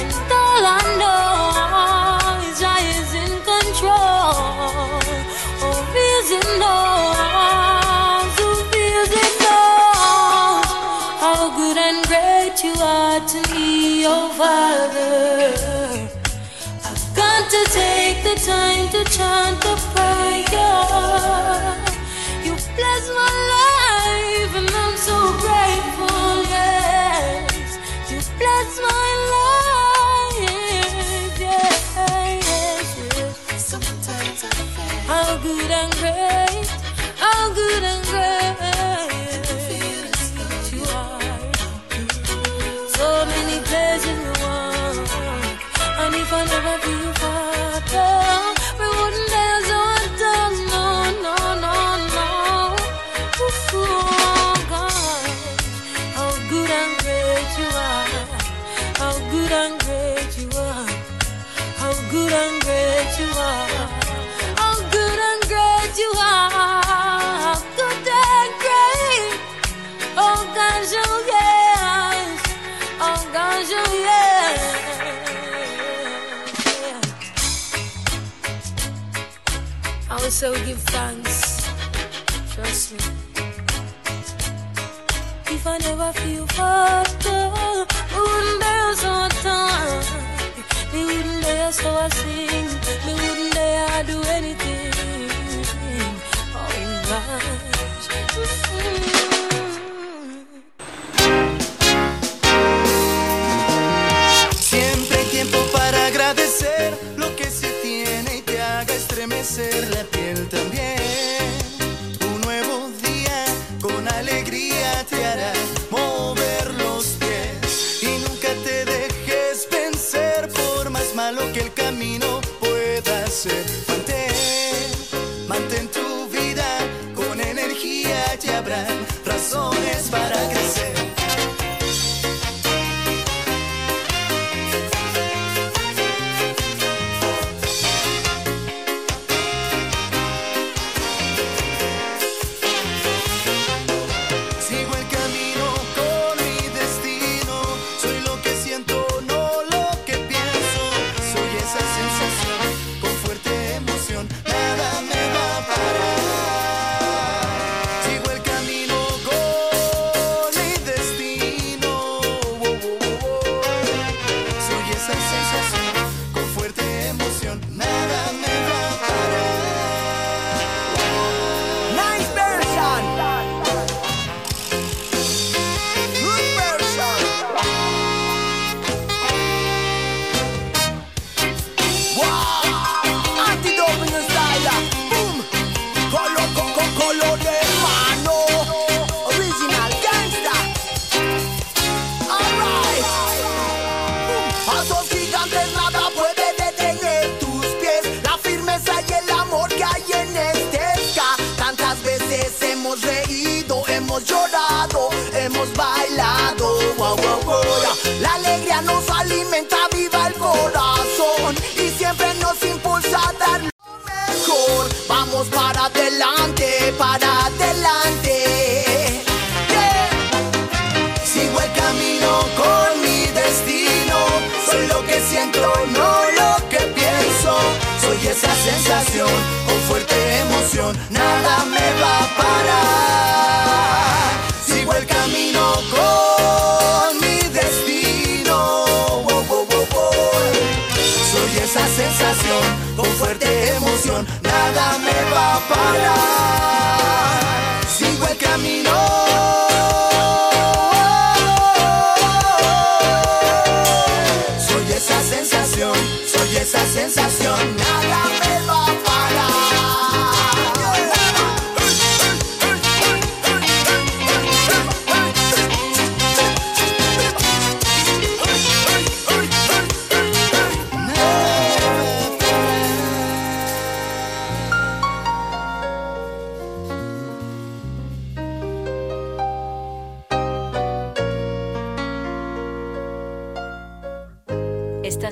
[0.00, 0.10] And
[0.42, 4.98] all I know is I is in control.
[5.62, 10.66] Oh, is it knows, oh, is it knows
[11.22, 15.54] how good and great you are to me, oh Father.
[16.82, 20.74] I've got to take the time to chant the prayer.
[22.42, 23.43] You bless my
[35.06, 36.66] how good and great,
[37.16, 38.44] how good and great
[40.72, 41.20] you are.
[42.88, 45.08] So many places we want.
[46.00, 48.33] And if I never be your father,
[80.24, 80.30] yeah.
[80.30, 81.68] I will so give thanks.
[82.54, 82.98] Trust me.
[85.46, 87.06] If I never feel up,
[88.14, 90.04] wouldn't dare so time.
[90.92, 92.68] Me wouldn't dare so I sing.
[93.06, 94.92] Me wouldn't dare do anything.
[96.54, 96.68] Oh.
[96.70, 97.63] Mm.
[109.56, 111.03] Estremecer la piel también.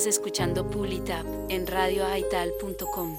[0.07, 3.17] Escuchando Pulitap en radioaital.com.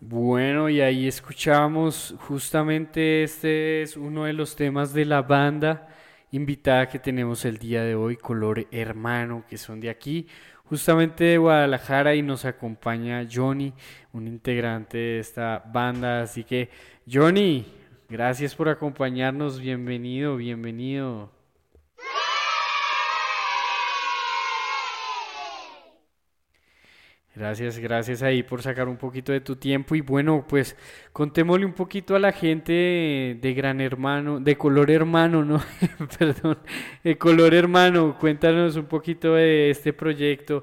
[0.00, 5.88] Bueno, y ahí escuchamos justamente este es uno de los temas de la banda
[6.32, 10.26] invitada que tenemos el día de hoy, Color Hermano, que son de aquí,
[10.64, 13.72] justamente de Guadalajara y nos acompaña Johnny,
[14.12, 16.22] un integrante de esta banda.
[16.22, 16.70] Así que,
[17.10, 17.66] Johnny,
[18.08, 21.41] gracias por acompañarnos, bienvenido, bienvenido.
[27.34, 30.76] Gracias, gracias ahí por sacar un poquito de tu tiempo y bueno, pues
[31.14, 35.58] contémosle un poquito a la gente de, Gran Hermano, de Color Hermano, ¿no?
[36.18, 36.58] Perdón,
[37.02, 40.62] de Color Hermano, cuéntanos un poquito de este proyecto,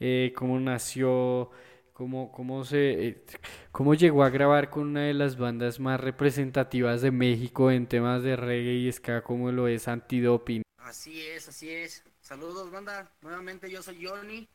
[0.00, 1.50] eh, cómo nació,
[1.92, 3.24] cómo, cómo se, eh,
[3.70, 8.22] cómo llegó a grabar con una de las bandas más representativas de México en temas
[8.22, 10.62] de reggae y ska, como lo es Antidoping.
[10.78, 12.02] Así es, así es.
[12.22, 13.12] Saludos, banda.
[13.20, 14.48] Nuevamente yo soy Johnny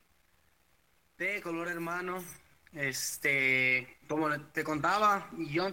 [1.21, 2.23] de Color Hermano.
[2.73, 5.69] Este, como te contaba, y yo,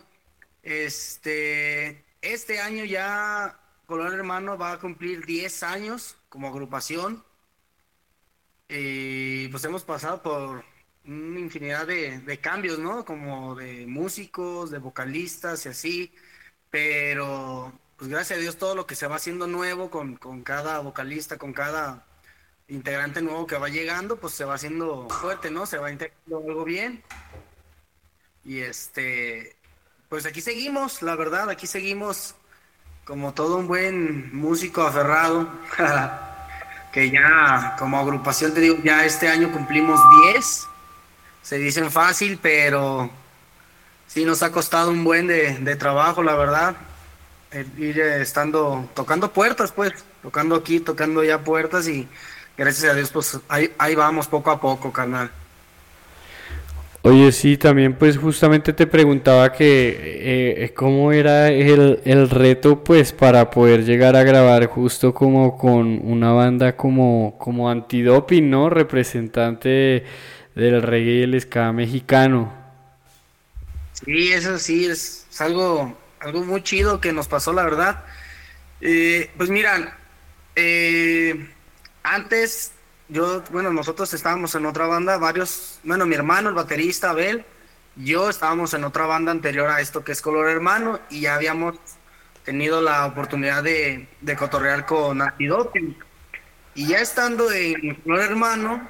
[0.63, 7.25] este, este año ya Color Hermano va a cumplir 10 años como agrupación.
[8.69, 10.65] Y pues hemos pasado por
[11.07, 13.05] una infinidad de, de cambios, ¿no?
[13.07, 16.15] Como de músicos, de vocalistas y así.
[16.71, 20.81] Pero, pues gracias a Dios, todo lo que se va haciendo nuevo con, con cada
[20.81, 22.08] vocalista, con cada
[22.69, 25.67] integrante nuevo que va llegando, pues se va haciendo fuerte, ¿no?
[25.67, 27.03] Se va integrando algo bien.
[28.45, 29.57] Y este,
[30.09, 32.35] pues aquí seguimos, la verdad, aquí seguimos
[33.05, 35.49] como todo un buen músico aferrado,
[36.93, 39.99] que ya como agrupación, te digo, ya este año cumplimos
[40.35, 40.67] 10.
[41.43, 43.11] Se dicen fácil, pero
[44.07, 46.77] sí nos ha costado un buen de, trabajo, la verdad.
[47.51, 49.93] El ir eh, estando, tocando puertas, pues,
[50.23, 52.07] tocando aquí, tocando ya puertas y
[52.59, 55.31] gracias a Dios, pues ahí, ahí vamos poco a poco, carnal.
[57.03, 63.13] Oye, sí, también pues justamente te preguntaba que eh, cómo era el, el reto pues
[63.13, 68.69] para poder llegar a grabar justo como con una banda como, como antidoping, ¿no?
[68.69, 70.05] Representante
[70.55, 72.53] del reggae y el ska mexicano.
[73.93, 78.05] Sí, eso sí, es, es algo, algo muy chido que nos pasó, la verdad.
[78.81, 79.99] Eh, pues mira,
[80.57, 81.49] eh,
[82.15, 82.73] antes
[83.09, 87.45] yo, bueno, nosotros estábamos en otra banda, varios, bueno, mi hermano, el baterista Abel,
[87.97, 91.77] yo estábamos en otra banda anterior a esto que es Color Hermano y ya habíamos
[92.45, 95.97] tenido la oportunidad de, de cotorrear con Antidoping.
[96.75, 98.89] Y ya estando en Color Hermano,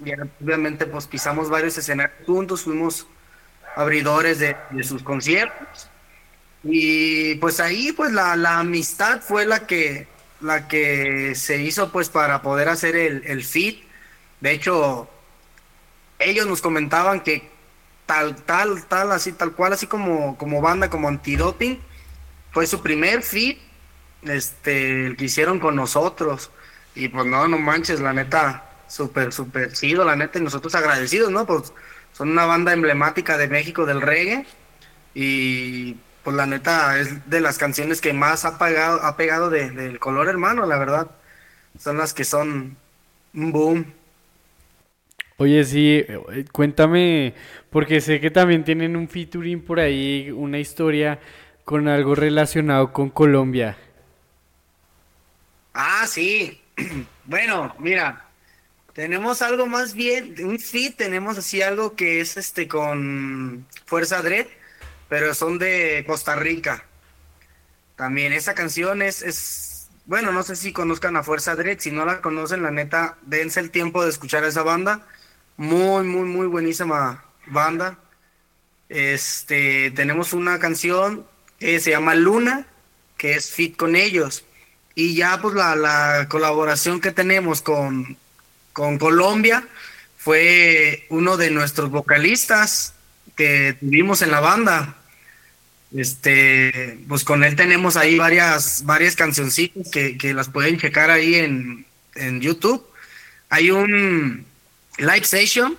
[0.00, 3.06] ya obviamente pues pisamos varios escenarios juntos, fuimos
[3.76, 5.88] abridores de, de sus conciertos.
[6.64, 10.08] Y pues ahí pues la, la amistad fue la que,
[10.40, 13.82] la que se hizo pues para poder hacer el, el fit.
[14.40, 15.08] De hecho,
[16.18, 17.48] ellos nos comentaban que
[18.06, 21.78] tal, tal, tal, así, tal cual, así como, como banda, como antidoping,
[22.52, 23.58] fue su primer fit,
[24.22, 26.50] este, el que hicieron con nosotros.
[26.94, 31.30] Y pues no, no manches, la neta, súper, súper chido, la neta, y nosotros agradecidos,
[31.30, 31.46] ¿no?
[31.46, 31.72] Pues
[32.12, 34.46] son una banda emblemática de México del reggae.
[35.14, 39.70] Y pues la neta es de las canciones que más ha pegado, ha pegado de-
[39.70, 41.10] del color hermano, la verdad.
[41.78, 42.76] Son las que son
[43.34, 43.94] un boom.
[45.36, 47.34] Oye, sí, eh, cuéntame,
[47.70, 51.20] porque sé que también tienen un featuring por ahí, una historia
[51.64, 53.76] con algo relacionado con Colombia.
[55.72, 56.60] Ah, sí.
[57.24, 58.30] Bueno, mira,
[58.94, 64.46] tenemos algo más bien, un fit, tenemos así algo que es este con Fuerza Dread,
[65.08, 66.84] pero son de Costa Rica.
[67.96, 72.04] También esa canción es, es, bueno, no sé si conozcan a Fuerza Dread, si no
[72.04, 75.06] la conocen, la neta, dense el tiempo de escuchar a esa banda.
[75.56, 77.98] Muy, muy, muy buenísima banda.
[78.88, 81.26] Este, tenemos una canción
[81.58, 82.66] que se llama Luna,
[83.16, 84.44] que es fit con ellos.
[84.94, 88.16] Y ya pues la, la colaboración que tenemos con,
[88.72, 89.66] con Colombia
[90.16, 92.94] fue uno de nuestros vocalistas
[93.36, 94.97] que tuvimos en la banda.
[95.94, 101.36] Este, pues con él tenemos ahí varias, varias cancioncitas que, que las pueden checar ahí
[101.36, 102.86] en, en YouTube.
[103.48, 104.44] Hay un
[104.98, 105.78] live session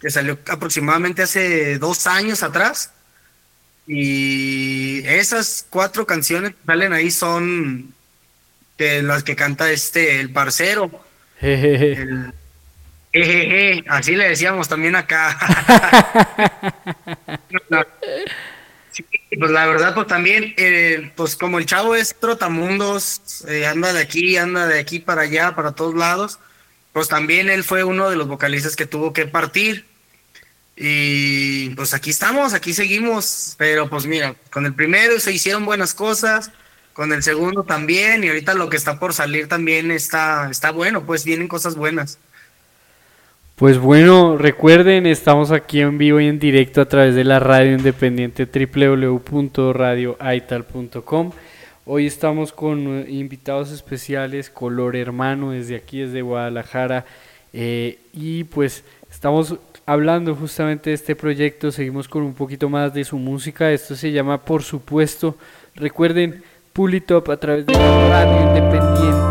[0.00, 2.92] que salió aproximadamente hace dos años atrás.
[3.86, 7.94] Y esas cuatro canciones que salen ahí son
[8.76, 10.90] de las que canta este, el parcero.
[11.40, 12.32] El,
[13.12, 15.38] jejeje, así le decíamos también acá.
[19.38, 24.00] Pues la verdad, pues también, eh, pues como el chavo es trotamundos, eh, anda de
[24.00, 26.40] aquí, anda de aquí para allá, para todos lados,
[26.92, 29.84] pues también él fue uno de los vocalistas que tuvo que partir.
[30.76, 35.94] Y pues aquí estamos, aquí seguimos, pero pues mira, con el primero se hicieron buenas
[35.94, 36.50] cosas,
[36.92, 41.06] con el segundo también, y ahorita lo que está por salir también está, está bueno,
[41.06, 42.18] pues vienen cosas buenas.
[43.58, 47.72] Pues bueno, recuerden, estamos aquí en vivo y en directo a través de la radio
[47.72, 51.32] independiente www.radioaital.com.
[51.84, 57.04] Hoy estamos con eh, invitados especiales, Color Hermano, desde aquí, desde Guadalajara.
[57.52, 59.56] eh, y pues estamos
[59.86, 63.72] hablando justamente de este proyecto, seguimos con un poquito más de su música.
[63.72, 65.36] Esto se llama Por supuesto.
[65.74, 69.27] Recuerden, Pulitop a través de la radio independiente.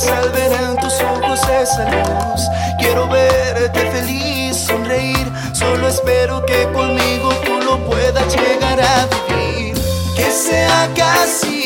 [0.00, 2.42] Provocas al ver en tus ojos esa luz.
[2.78, 5.26] Quiero verte feliz, sonreír.
[5.52, 9.74] Solo espero que conmigo tú lo puedas llegar a vivir.
[10.16, 11.59] Que sea casi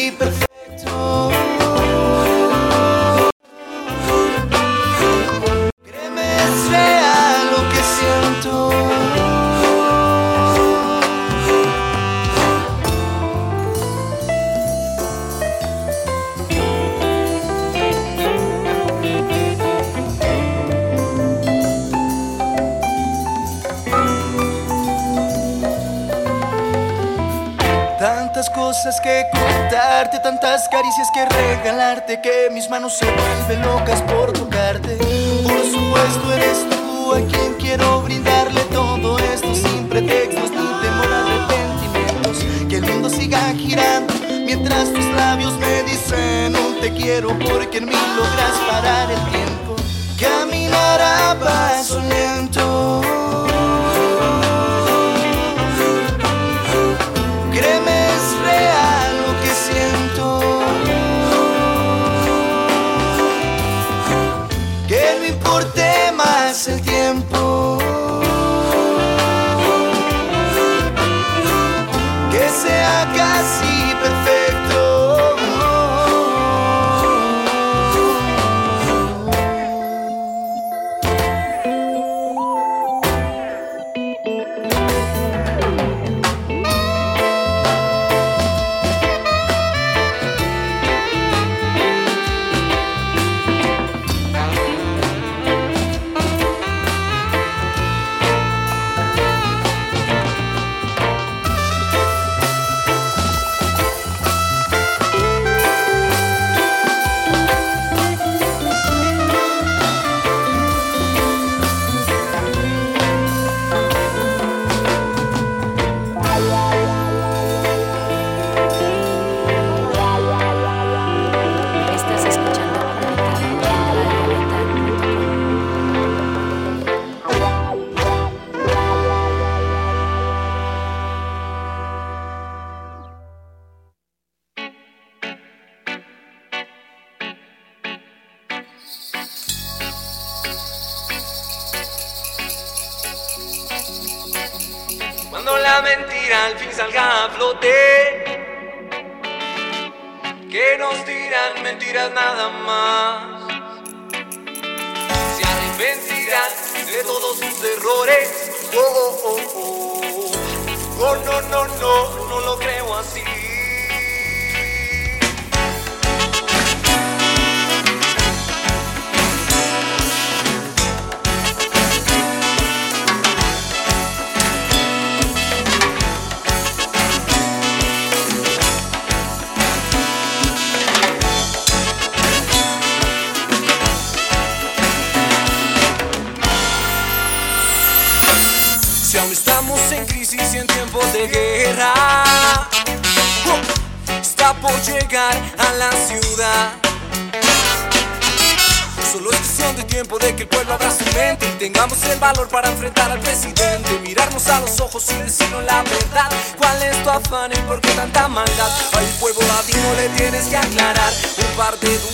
[32.21, 34.03] que mis manos se vuelven locas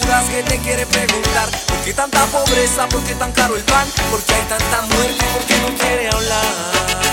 [0.00, 1.48] dudas que te quiere preguntar.
[1.66, 2.88] ¿Por qué tanta pobreza?
[2.88, 3.86] ¿Por qué tan caro el pan?
[4.10, 5.24] ¿Por qué hay tanta muerte?
[5.32, 7.09] ¿Por qué no quiere hablar?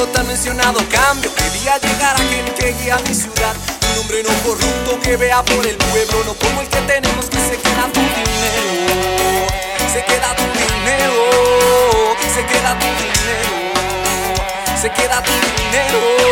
[0.00, 1.34] Esperando tan mencionado cambio.
[1.34, 3.54] Que día llegará aquel que guía mi ciudad.
[3.92, 7.38] Un hombre no corrupto que vea por el pueblo No como el que tenemos que
[7.38, 9.46] se queda tu dinero.
[9.92, 11.14] Se queda tu dinero.
[12.34, 13.52] Se queda tu dinero.
[14.80, 16.29] Se queda tu dinero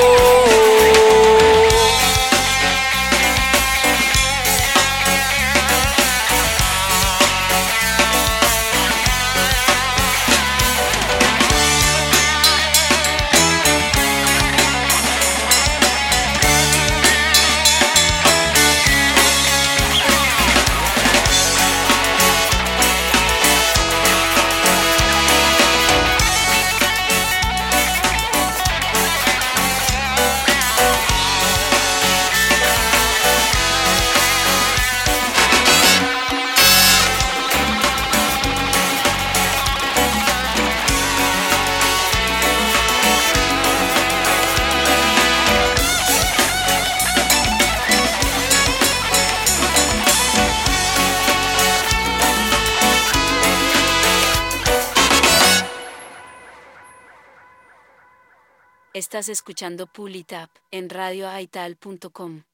[59.19, 62.47] Estás escuchando Pulitap en radioaital.com.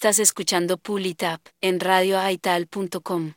[0.00, 3.32] Estás escuchando Pulitap en radioaital.com.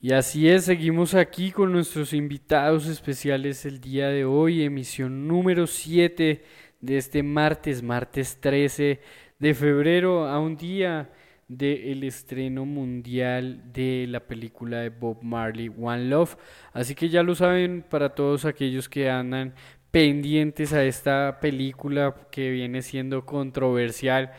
[0.00, 5.66] Y así es, seguimos aquí con nuestros invitados especiales el día de hoy, emisión número
[5.66, 6.42] 7
[6.80, 9.00] de este martes, martes 13
[9.38, 11.12] de febrero, a un día
[11.46, 16.38] del estreno mundial de la película de Bob Marley, One Love.
[16.72, 19.52] Así que ya lo saben para todos aquellos que andan
[19.90, 24.32] pendientes a esta película que viene siendo controversial.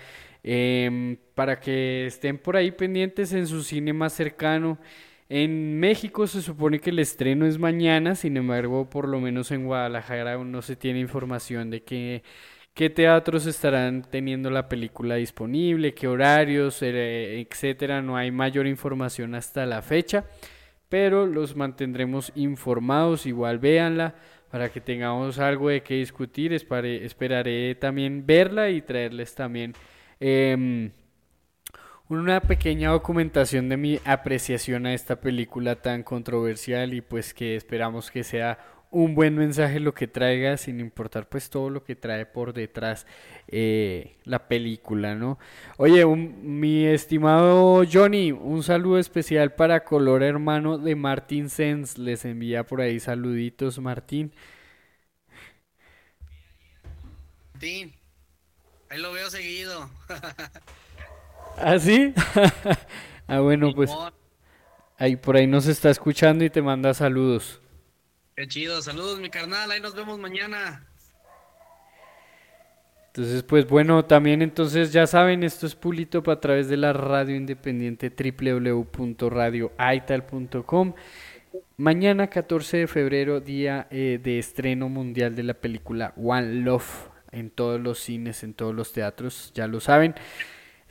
[0.43, 4.77] Em, para que estén por ahí pendientes en su cine más cercano.
[5.29, 9.65] En México se supone que el estreno es mañana, sin embargo, por lo menos en
[9.65, 16.07] Guadalajara aún no se tiene información de qué teatros estarán teniendo la película disponible, qué
[16.07, 18.01] horarios, eh, etcétera.
[18.01, 20.25] No hay mayor información hasta la fecha,
[20.89, 23.25] pero los mantendremos informados.
[23.25, 24.15] Igual véanla
[24.51, 26.51] para que tengamos algo de qué discutir.
[26.51, 29.73] Esperaré también verla y traerles también
[30.21, 30.91] em,
[32.09, 38.11] una pequeña documentación de mi apreciación a esta película tan controversial y pues que esperamos
[38.11, 38.59] que sea
[38.91, 43.07] un buen mensaje lo que traiga sin importar pues todo lo que trae por detrás
[43.47, 45.39] eh, la película, ¿no?
[45.77, 52.25] Oye, un- mi estimado Johnny, un saludo especial para Color Hermano de Martín Sens, les
[52.25, 54.33] envía por ahí saluditos Martín.
[57.53, 57.93] Martín,
[58.91, 59.89] ahí lo veo seguido.
[61.57, 62.13] ¿Ah, sí?
[63.27, 63.89] ah, bueno, pues
[64.97, 67.61] ahí por ahí nos está escuchando y te manda saludos.
[68.35, 70.85] Qué chido, saludos mi carnal, ahí nos vemos mañana.
[73.07, 77.35] Entonces, pues bueno, también entonces ya saben, esto es Pulitop a través de la radio
[77.35, 80.93] independiente www.radioaital.com.
[81.77, 87.49] Mañana 14 de febrero, día eh, de estreno mundial de la película One Love en
[87.49, 90.15] todos los cines, en todos los teatros, ya lo saben.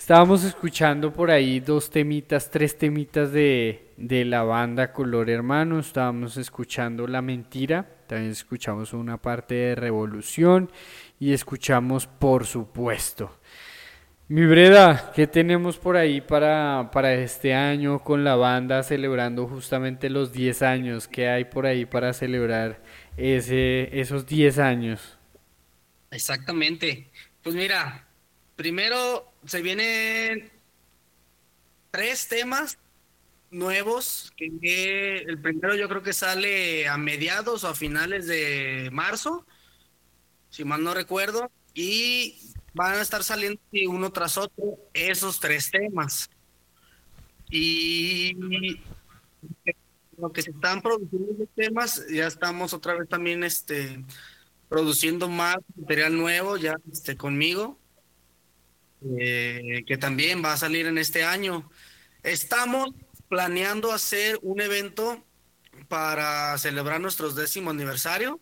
[0.00, 5.78] Estábamos escuchando por ahí dos temitas, tres temitas de, de la banda Color Hermano.
[5.78, 10.70] Estábamos escuchando La Mentira, también escuchamos una parte de Revolución
[11.18, 13.30] y escuchamos Por supuesto.
[14.28, 20.08] Mi Breda, ¿qué tenemos por ahí para, para este año con la banda celebrando justamente
[20.08, 21.08] los 10 años?
[21.08, 22.80] ¿Qué hay por ahí para celebrar
[23.18, 25.19] ese, esos 10 años?
[26.10, 27.10] Exactamente.
[27.42, 28.06] Pues mira,
[28.56, 30.50] primero se vienen
[31.90, 32.78] tres temas
[33.50, 39.46] nuevos, que el primero yo creo que sale a mediados o a finales de marzo,
[40.50, 46.30] si mal no recuerdo, y van a estar saliendo uno tras otro esos tres temas.
[47.50, 48.34] Y
[50.16, 54.04] lo que se están produciendo esos temas, ya estamos otra vez también este
[54.70, 57.76] produciendo más material nuevo ya este, conmigo,
[59.18, 61.68] eh, que también va a salir en este año.
[62.22, 62.90] Estamos
[63.28, 65.24] planeando hacer un evento
[65.88, 68.38] para celebrar nuestro décimo aniversario,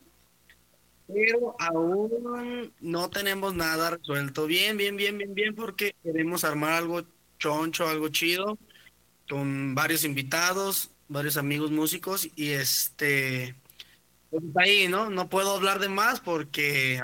[1.06, 4.46] pero aún no tenemos nada resuelto.
[4.46, 7.04] Bien, bien, bien, bien, bien, porque queremos armar algo
[7.38, 8.58] choncho, algo chido,
[9.30, 13.54] con varios invitados, varios amigos músicos, y este,
[14.30, 15.10] pues ahí, ¿no?
[15.10, 17.02] No puedo hablar de más porque...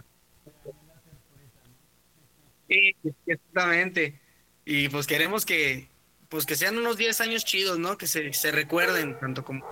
[2.68, 2.96] Sí,
[3.26, 4.20] exactamente.
[4.64, 5.88] Y pues queremos que,
[6.28, 7.98] pues que sean unos 10 años chidos, ¿no?
[7.98, 9.64] Que se, se recuerden, tanto como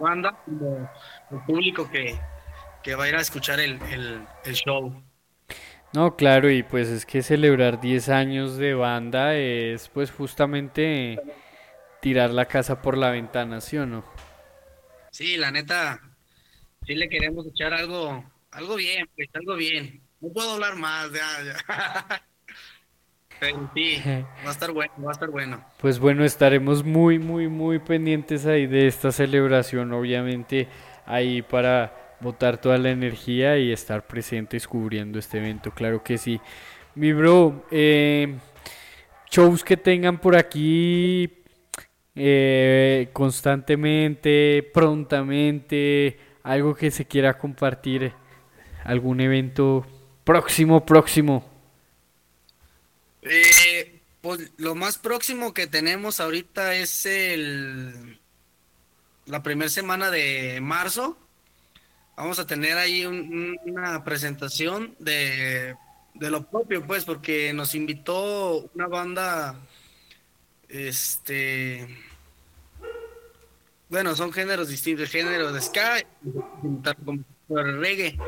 [0.00, 0.90] banda como
[1.30, 2.18] el público que,
[2.82, 5.02] que va a ir a escuchar el, el, el show.
[5.92, 11.18] No, claro, y pues es que celebrar 10 años de banda es pues justamente
[12.00, 14.04] tirar la casa por la ventana, ¿sí o no?
[15.10, 16.00] Sí, la neta,
[16.88, 20.00] sí le queremos echar algo, algo bien, pues, algo bien.
[20.20, 22.22] No puedo hablar más, ya, ya.
[23.40, 24.02] Pero sí,
[24.44, 25.64] va a estar bueno, va a estar bueno.
[25.80, 30.66] Pues bueno, estaremos muy, muy, muy pendientes ahí de esta celebración, obviamente
[31.04, 36.40] ahí para botar toda la energía y estar presentes cubriendo este evento, claro que sí.
[36.94, 38.34] Mi bro, eh,
[39.30, 41.44] shows que tengan por aquí
[42.16, 48.12] eh, constantemente, prontamente, algo que se quiera compartir,
[48.84, 49.86] algún evento
[50.24, 51.44] próximo, próximo.
[53.22, 58.18] Eh, pues lo más próximo que tenemos ahorita es el
[59.26, 61.18] la primera semana de marzo.
[62.16, 65.76] Vamos a tener ahí un- una presentación de,
[66.14, 69.60] de lo propio, pues, porque nos invitó una banda,
[70.68, 71.86] este,
[73.88, 75.98] bueno, son géneros distintos, género de ska,
[77.48, 78.18] reggae.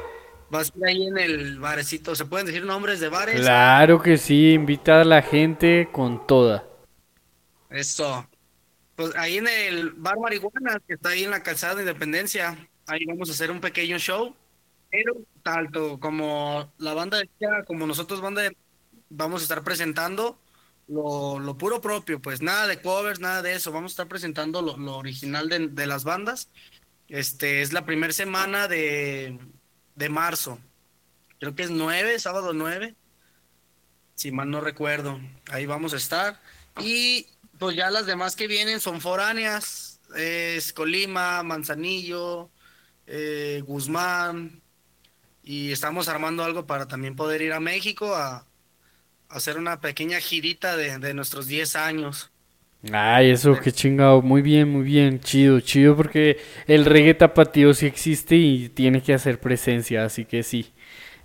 [0.53, 3.41] Va a ser ahí en el barecito, ¿se pueden decir nombres de bares?
[3.41, 6.65] Claro que sí, invita a la gente con toda.
[7.69, 8.27] Eso.
[8.97, 12.57] Pues ahí en el bar Marihuana, que está ahí en la calzada de Independencia,
[12.87, 14.35] ahí vamos a hacer un pequeño show.
[14.91, 18.57] Pero tanto como la banda de ska, como nosotros banda de-
[19.09, 20.37] vamos a estar presentando
[20.91, 23.71] lo, puro propio, pues nada de covers, nada de eso.
[23.71, 26.51] Vamos a estar presentando lo, original de, las bandas.
[27.09, 29.39] Este es la primera semana de,
[29.95, 30.59] de marzo.
[31.39, 32.97] Creo que es 9, sábado 9.
[34.17, 35.21] Si mal no recuerdo.
[35.51, 36.41] Ahí vamos a estar.
[36.81, 37.27] Y
[37.59, 40.01] pues ya las demás que vienen son foráneas.
[40.17, 42.51] Es Colima, Manzanillo,
[43.07, 44.61] eh, Guzmán.
[45.45, 48.45] Y estamos armando algo para también poder ir a México a
[49.31, 52.31] hacer una pequeña girita de, de nuestros 10 años.
[52.93, 54.23] Ay, eso, qué chingado.
[54.23, 55.21] Muy bien, muy bien.
[55.21, 60.43] Chido, chido, porque el reggae tapatío sí existe y tiene que hacer presencia, así que
[60.43, 60.73] sí,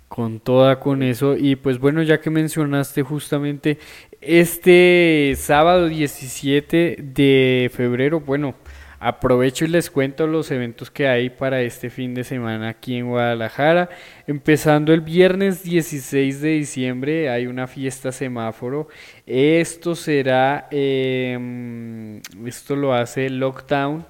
[0.08, 1.36] con toda con eso.
[1.36, 3.78] Y pues bueno, ya que mencionaste justamente
[4.20, 8.54] este sábado 17 de febrero, bueno,
[8.98, 13.08] aprovecho y les cuento los eventos que hay para este fin de semana aquí en
[13.08, 13.88] Guadalajara.
[14.26, 18.88] Empezando el viernes 16 de diciembre hay una fiesta semáforo.
[19.26, 24.06] Esto será, em, esto lo hace Lockdown.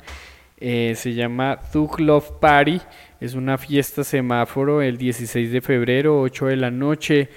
[0.59, 2.81] eh, se llama Thug Love Party.
[3.21, 7.29] Es una fiesta semáforo el 16 de febrero, 8 de la noche.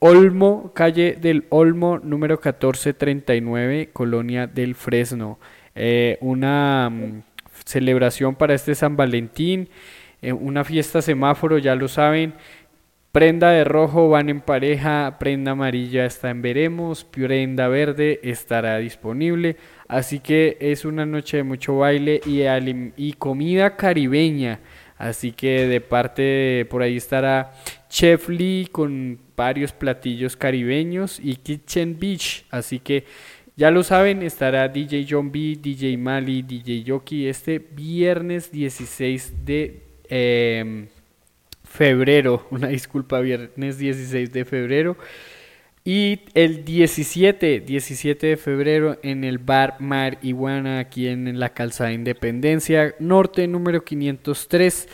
[0.00, 5.38] Olmo, calle del Olmo, número 1439, Colonia del Fresno.
[5.74, 7.22] Eh, una mm,
[7.64, 9.68] celebración para este San Valentín,
[10.22, 12.34] eh, una fiesta semáforo, ya lo saben.
[13.14, 19.56] Prenda de rojo van en pareja, prenda amarilla está en veremos, prenda verde estará disponible.
[19.86, 24.58] Así que es una noche de mucho baile y, comida caribeña.
[24.98, 27.52] Así que de parte por ahí estará
[27.88, 32.44] Chef Lee con varios platillos caribeños y Kitchen Beach.
[32.50, 33.04] Así que
[33.56, 39.82] ya lo saben, estará DJ John B, DJ Mali, DJ Yoki este viernes 16 de
[40.08, 40.88] em,
[41.62, 42.46] febrero.
[42.50, 44.96] Una disculpa, viernes 16 de febrero.
[45.86, 51.92] Y el 17, 17 de febrero en el bar Mar Iguana, aquí en la calzada
[51.92, 54.88] Independencia, norte número 503.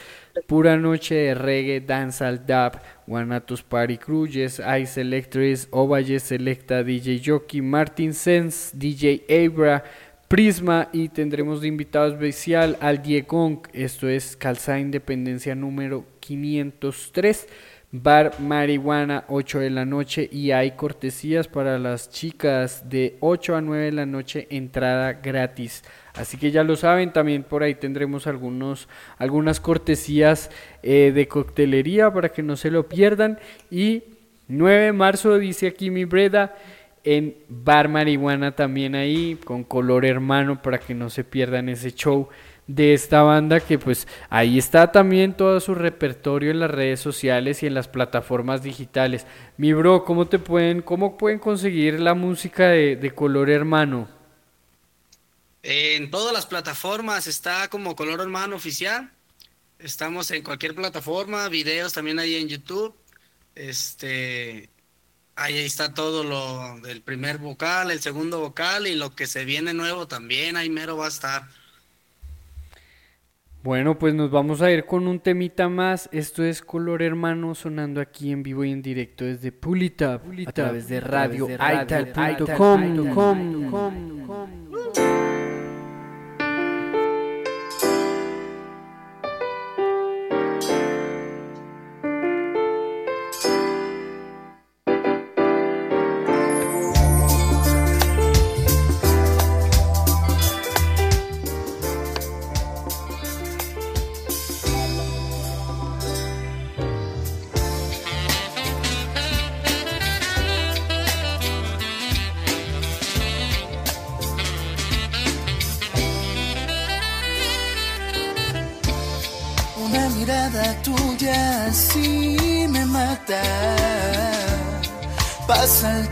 [0.47, 7.61] Pura noche de reggae, dancehall, dub, Guanatos Party Cruises, Ice Electrics, Ovalle Selecta, DJ Jockey,
[7.61, 9.82] Martin Sense, DJ Abra,
[10.28, 13.62] Prisma y tendremos de invitado especial al Diegong.
[13.72, 17.49] Esto es Calzada Independencia número 503.
[17.93, 23.61] Bar Marihuana, 8 de la noche y hay cortesías para las chicas de 8 a
[23.61, 25.82] 9 de la noche, entrada gratis.
[26.14, 28.88] Así que ya lo saben, también por ahí tendremos algunos,
[29.18, 30.53] algunas cortesías
[30.84, 33.41] eh, de coctelería para que no se lo pierdan.
[33.72, 34.05] Y
[34.47, 36.55] 9 de marzo, dice aquí mi Breda,
[37.03, 42.28] en Bar Marihuana también ahí, con color hermano, para que no se pierdan ese show
[42.75, 47.62] de esta banda que pues ahí está también todo su repertorio en las redes sociales
[47.62, 49.27] y en las plataformas digitales.
[49.57, 54.09] Mi bro, ¿cómo te pueden, cómo pueden conseguir la música de, de color hermano?
[55.62, 59.12] En todas las plataformas está como Color Hermano Oficial.
[59.79, 62.95] Estamos en cualquier plataforma, videos también ahí en YouTube.
[63.55, 64.71] Este,
[65.37, 69.75] ahí está todo lo del primer vocal, el segundo vocal y lo que se viene
[69.75, 71.49] nuevo también, ahí mero va a estar.
[73.62, 76.08] Bueno, pues nos vamos a ir con un temita más.
[76.12, 80.88] Esto es Color Hermano sonando aquí en vivo y en directo desde Pulita a través
[80.88, 81.84] de radio Una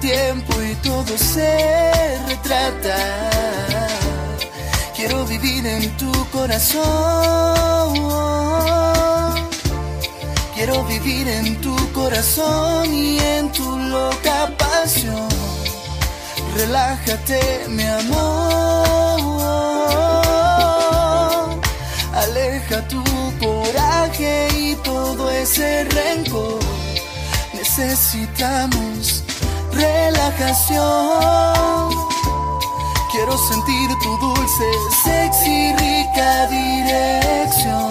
[0.00, 2.96] tiempo y todo se retrata.
[4.94, 6.84] Quiero vivir en tu corazón.
[10.54, 15.28] Quiero vivir en tu corazón y en tu loca pasión.
[16.56, 19.58] Relájate, mi amor.
[22.12, 23.02] Aleja tu
[23.38, 26.58] coraje y todo ese rencor.
[27.54, 29.22] Necesitamos
[29.78, 30.88] relajación.
[33.12, 34.64] Quiero sentir tu dulce,
[35.04, 37.88] sexy, rica dirección.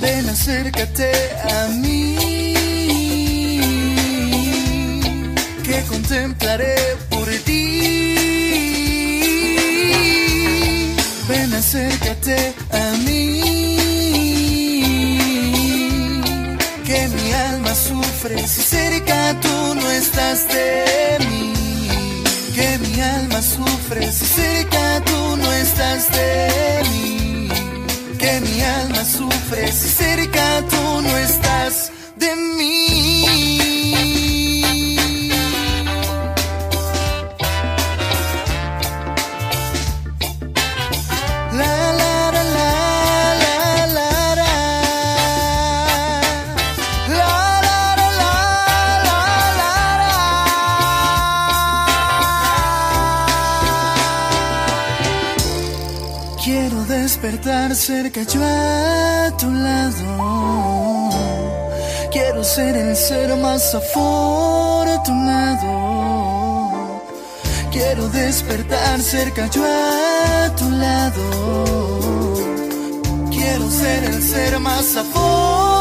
[0.00, 2.16] Ven, acércate a mí,
[5.64, 7.77] que contemplaré por ti
[11.58, 13.40] acércate a mí,
[16.86, 21.52] que mi alma sufre si cerca tú no estás de mí.
[22.54, 27.48] Que mi alma sufre si cerca tú no estás de mí.
[28.18, 31.87] Que mi alma sufre si cerca tú no estás
[57.38, 61.10] despertar cerca yo a tu lado.
[62.10, 64.90] Quiero ser el ser más afortunado.
[67.70, 71.22] Quiero despertar cerca yo a tu lado.
[73.30, 75.77] Quiero ser el ser más afortunado.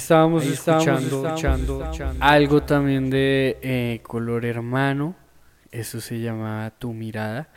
[0.00, 5.14] Estábamos, Ahí estábamos escuchando, escuchando escuchando algo también de eh, color hermano.
[5.70, 7.48] Eso se llama Tu mirada.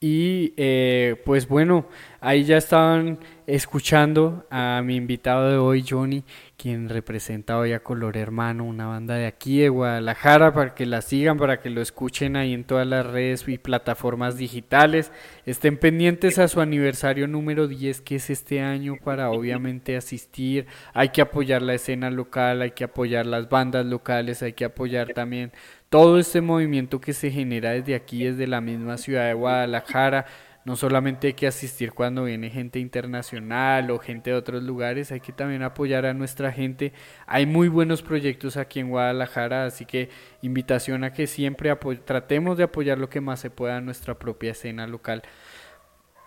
[0.00, 1.86] Y eh, pues bueno,
[2.20, 6.22] ahí ya estaban escuchando a mi invitado de hoy, Johnny,
[6.58, 11.02] quien representa hoy a Color Hermano, una banda de aquí de Guadalajara, para que la
[11.02, 15.12] sigan, para que lo escuchen ahí en todas las redes y plataformas digitales.
[15.46, 20.66] Estén pendientes a su aniversario número 10, que es este año, para obviamente asistir.
[20.94, 25.14] Hay que apoyar la escena local, hay que apoyar las bandas locales, hay que apoyar
[25.14, 25.52] también
[25.90, 30.26] todo este movimiento que se genera desde aquí, desde la misma ciudad de Guadalajara.
[30.64, 35.20] No solamente hay que asistir cuando viene gente internacional o gente de otros lugares, hay
[35.20, 36.92] que también apoyar a nuestra gente.
[37.26, 40.10] Hay muy buenos proyectos aquí en Guadalajara, así que
[40.42, 44.50] invitación a que siempre tratemos de apoyar lo que más se pueda a nuestra propia
[44.50, 45.22] escena local.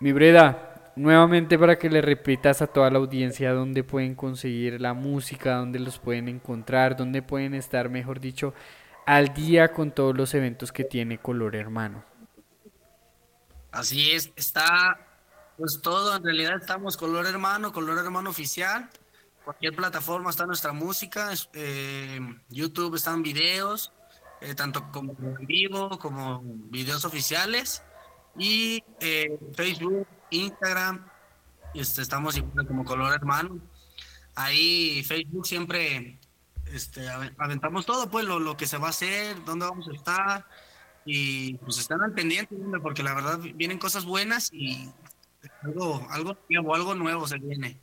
[0.00, 4.94] Mi Breda, nuevamente para que le repitas a toda la audiencia dónde pueden conseguir la
[4.94, 8.54] música, dónde los pueden encontrar, dónde pueden estar, mejor dicho,
[9.06, 12.11] al día con todos los eventos que tiene Color Hermano.
[13.72, 15.08] Así es, está
[15.56, 18.88] pues todo, en realidad estamos Color Hermano, Color Hermano Oficial,
[19.44, 23.92] cualquier plataforma está nuestra música, eh, YouTube están videos,
[24.40, 27.82] eh, tanto como en vivo como videos oficiales,
[28.36, 31.06] y eh, Facebook, Instagram,
[31.74, 33.58] este, estamos igual como Color Hermano.
[34.34, 36.18] Ahí Facebook siempre
[36.66, 39.94] este, ave- aventamos todo, pues lo, lo que se va a hacer, dónde vamos a
[39.94, 40.46] estar,
[41.04, 44.90] y pues están al pendiente, porque la verdad vienen cosas buenas y
[45.62, 47.78] algo, algo nuevo, algo nuevo se viene.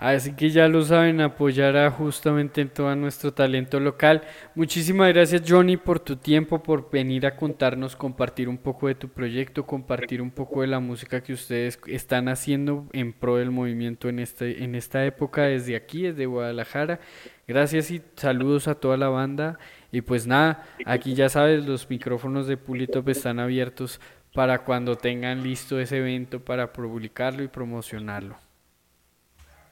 [0.00, 4.22] Así que ya lo saben, apoyar a justamente en todo nuestro talento local.
[4.54, 9.10] Muchísimas gracias Johnny por tu tiempo, por venir a contarnos, compartir un poco de tu
[9.10, 14.08] proyecto, compartir un poco de la música que ustedes están haciendo en pro del movimiento
[14.08, 16.98] en, este, en esta época desde aquí, desde Guadalajara.
[17.46, 19.58] Gracias y saludos a toda la banda.
[19.92, 24.00] Y pues nada, aquí ya sabes, los micrófonos de Pulitop están abiertos
[24.32, 28.38] para cuando tengan listo ese evento para publicarlo y promocionarlo.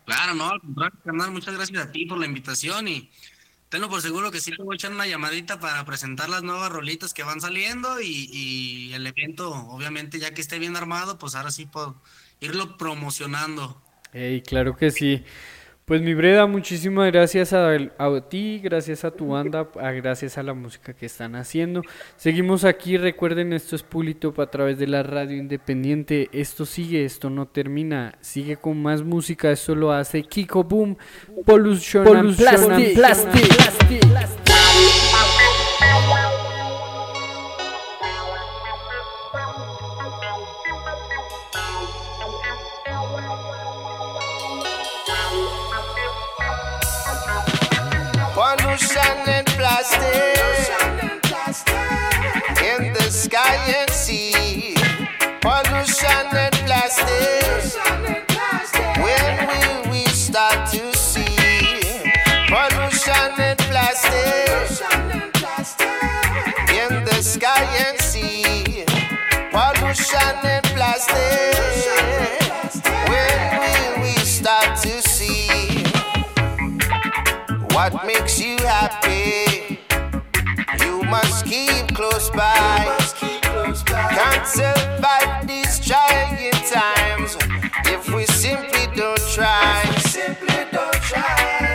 [0.04, 3.10] Claro, no, al contrario, carnal, muchas gracias a ti por la invitación y
[3.68, 6.72] tengo por seguro que sí te voy a echar una llamadita para presentar las nuevas
[6.72, 11.34] rolitas que van saliendo y, y el evento, obviamente, ya que esté bien armado, pues
[11.34, 12.00] ahora sí puedo
[12.40, 13.82] irlo promocionando.
[14.12, 15.22] Ey, claro que sí.
[15.88, 20.42] Pues mi Breda, muchísimas gracias a, a ti, gracias a tu banda, a- gracias a
[20.42, 21.80] la música que están haciendo.
[22.18, 26.28] Seguimos aquí, recuerden, esto es Pulitop a través de la radio independiente.
[26.32, 30.96] Esto sigue, esto no termina, sigue con más música, esto lo hace Kiko Boom,
[31.46, 32.94] Pollution, and Plastic.
[32.94, 33.48] Plastic.
[33.48, 35.07] Pollution
[53.28, 54.74] sky and sea.
[55.42, 57.44] Pollution and plastic.
[59.04, 61.36] When will we start to see
[62.48, 64.48] pollution and plastic
[66.80, 68.84] in the sky and sea?
[69.52, 71.54] Pollution and plastic.
[73.10, 75.84] When will we start to see?
[77.74, 79.80] What makes you happy?
[80.80, 82.97] You must keep close by.
[84.50, 87.36] Survive these trying times
[87.84, 89.84] if we simply don't try.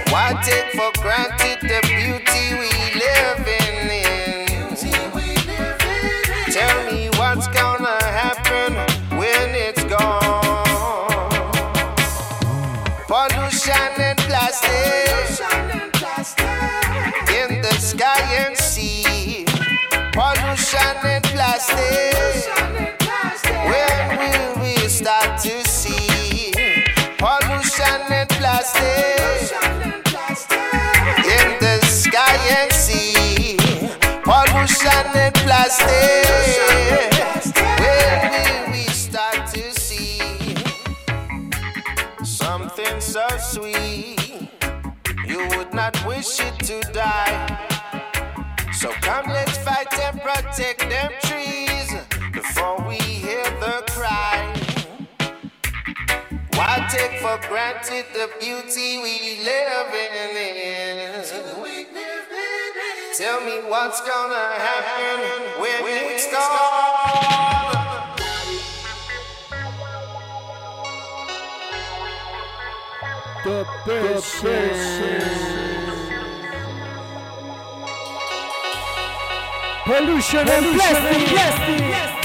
[0.10, 3.94] Why take for granted the beauty we live in?
[6.52, 8.74] Tell me what's gonna happen
[9.20, 11.30] when it's gone.
[13.08, 15.10] Pollution and plastic
[17.30, 19.46] in the sky and sea.
[20.12, 22.23] Pollution and plastic.
[34.64, 36.24] Pollution and plastic.
[37.82, 40.56] When will we start to see
[42.24, 44.50] something so sweet?
[45.28, 47.60] You would not wish it to die.
[48.72, 51.94] So come, let's fight and protect them trees
[52.32, 54.48] before we hear the cry.
[56.54, 61.43] Why take for granted the beauty we live in?
[63.16, 66.94] Tell me what's gonna happen when it's gone.
[73.44, 73.68] The
[79.86, 81.34] Pollution and plastic.
[81.38, 82.23] Estás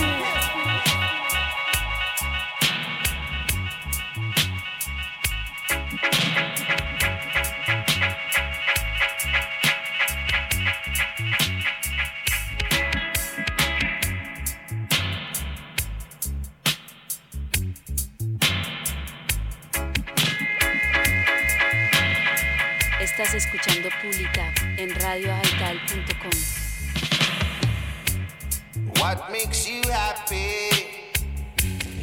[28.98, 30.70] What makes you happy?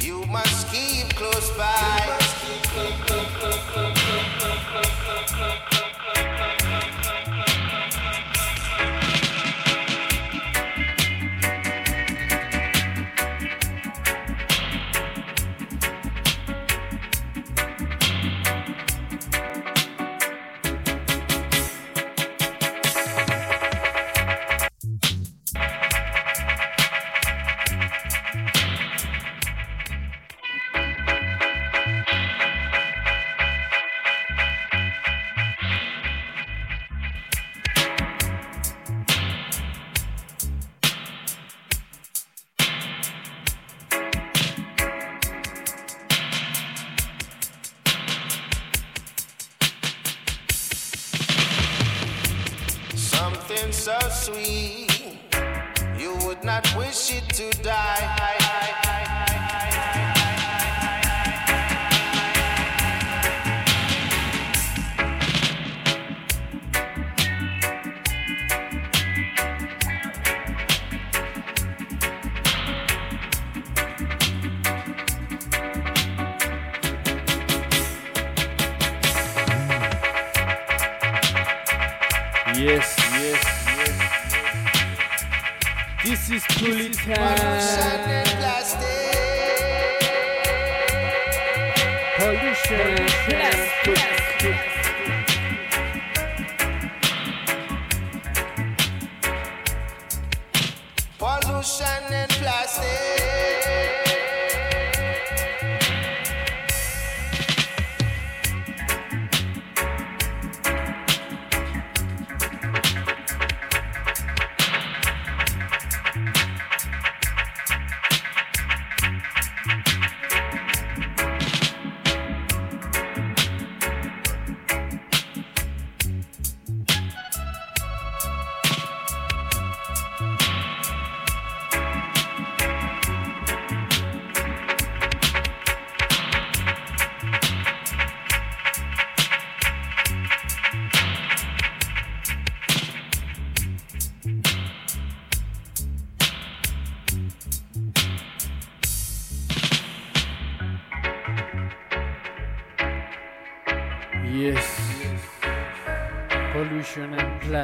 [0.00, 3.25] You must keep close by.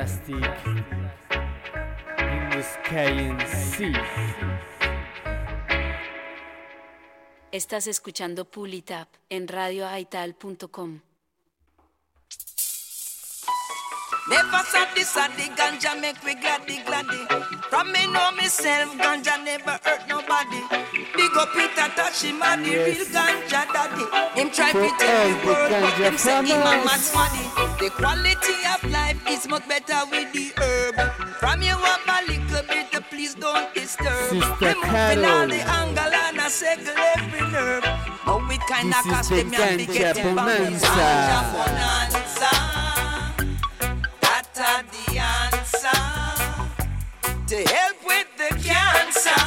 [0.03, 0.43] In
[2.51, 3.95] the sky and sea.
[7.53, 11.03] Estás escuchando Pull It Up en radioaital.com.
[14.29, 14.63] Never
[14.95, 17.27] this the ganja make we gladdy gladdy.
[17.71, 20.63] From me know myself, ganja never hurt nobody.
[21.17, 24.41] Big up Peter touch him and the real ganja daddy.
[24.41, 27.45] Him try to tell the world, but him say him a mad smarty.
[27.79, 28.82] The quality of
[29.47, 30.97] is better with the herb.
[31.39, 34.31] From you up a little bit, please don't disturb.
[34.31, 35.49] Sister Carol.
[35.49, 37.85] the angle and a circle every nerve.
[38.27, 40.89] Oh, we kinda cost the them and we get it bonanza.
[41.53, 42.53] bonanza.
[44.21, 46.03] That the answer
[47.47, 49.43] to help with the cancer.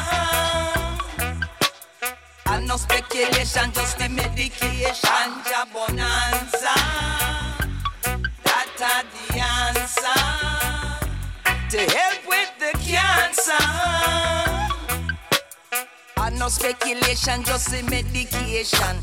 [2.47, 7.44] And no speculation, just the medication, ja bonanza.
[11.75, 13.65] To help with the cancer.
[16.17, 18.95] And no speculation, just the medication.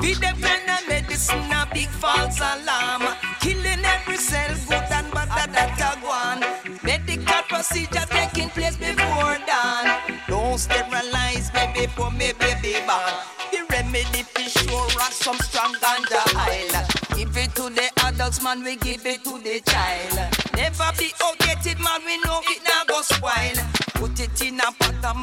[0.00, 3.02] The kind of medicine, a big false alarm.
[3.40, 6.40] Killing every cell, good and bad that that a go on.
[6.82, 10.16] Medical procedure taking place before dawn.
[10.26, 13.12] Don't sterilize me before me baby born.
[13.52, 16.96] The remedy for sure rock some strong ganja oil.
[17.16, 20.16] Give it to the adults, man, we give it to the child.
[20.54, 21.45] Never be outdated,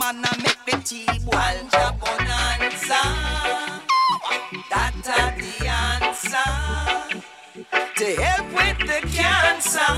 [0.04, 1.60] pot, a make the tea boil.
[2.00, 3.02] Bonanza,
[4.70, 6.50] that a the answer
[7.96, 9.94] to help with the cancer.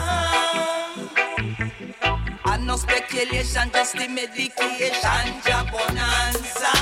[2.46, 6.74] And no speculation, just the medication, ja bonanza.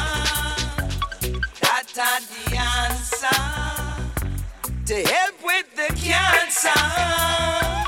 [1.62, 3.42] That a the answer
[4.86, 7.83] to help with the cancer.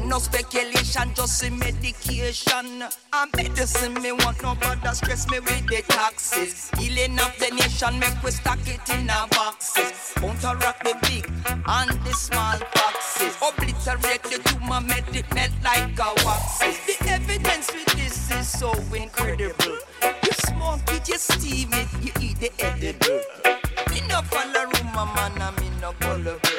[0.00, 2.84] And no speculation, just the medication.
[3.12, 6.70] And medicine, me want no bother stress me with the taxes.
[6.78, 10.12] Healing of the nation, make we stack it in our boxes.
[10.16, 11.26] Counteract the big
[11.66, 13.36] and the small boxes.
[13.46, 16.80] Obliterate the tumor, make it melt like a waxes.
[16.86, 19.78] The evidence with this is so incredible.
[20.24, 23.20] You smoke it, you steam it, you eat the edible.
[23.90, 26.49] Me no follow rumor, man, and me no gullible.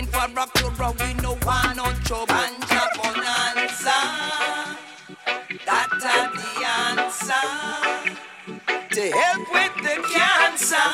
[0.00, 2.34] Looking for a cure, we no want no trouble.
[2.34, 3.98] Ganja bonanza,
[5.66, 7.46] that the answer
[8.94, 10.90] to help with the cancer.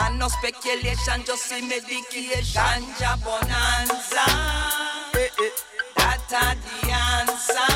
[0.00, 2.60] And no speculation, just the medication.
[2.60, 4.26] Ganja bonanza,
[5.96, 7.72] that the answer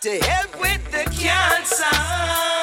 [0.00, 2.57] to help with the cancer.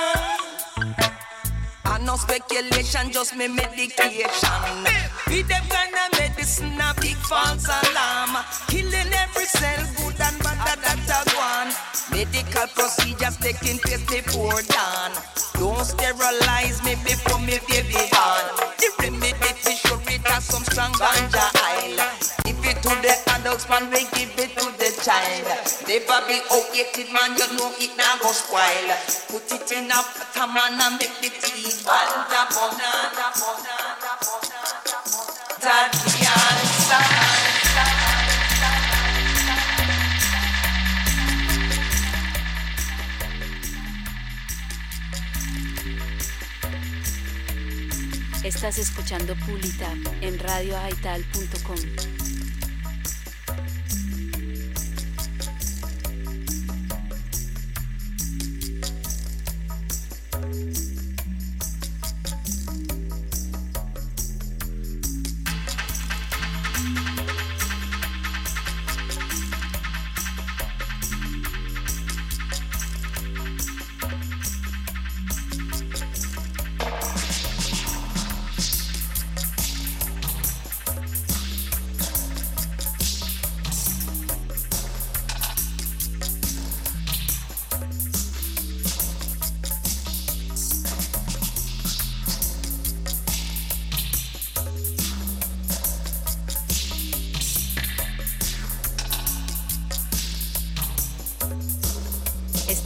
[2.06, 4.84] No speculation, just me medication.
[5.28, 8.38] With them kind of medicine, a big false alarm.
[8.68, 11.74] Killing every cell, good and bad, that, that, one.
[12.12, 15.12] Medical procedures taking place before dawn.
[15.56, 18.46] Don't sterilize me before me baby born.
[18.78, 22.15] The remedy to sure it has some strong ganja oil.
[22.86, 25.50] To the adults, man, we give it to the child.
[25.90, 28.94] Never be outdated, man, you know it now go spoil.
[29.26, 32.46] Put it in a pot, man, and make the tea Banda
[48.44, 52.35] Estás escuchando Pull It Up en radioaital.com.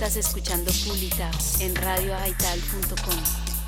[0.10, 1.30] Estás escuchando Pulita
[1.60, 3.59] en radioaital.com.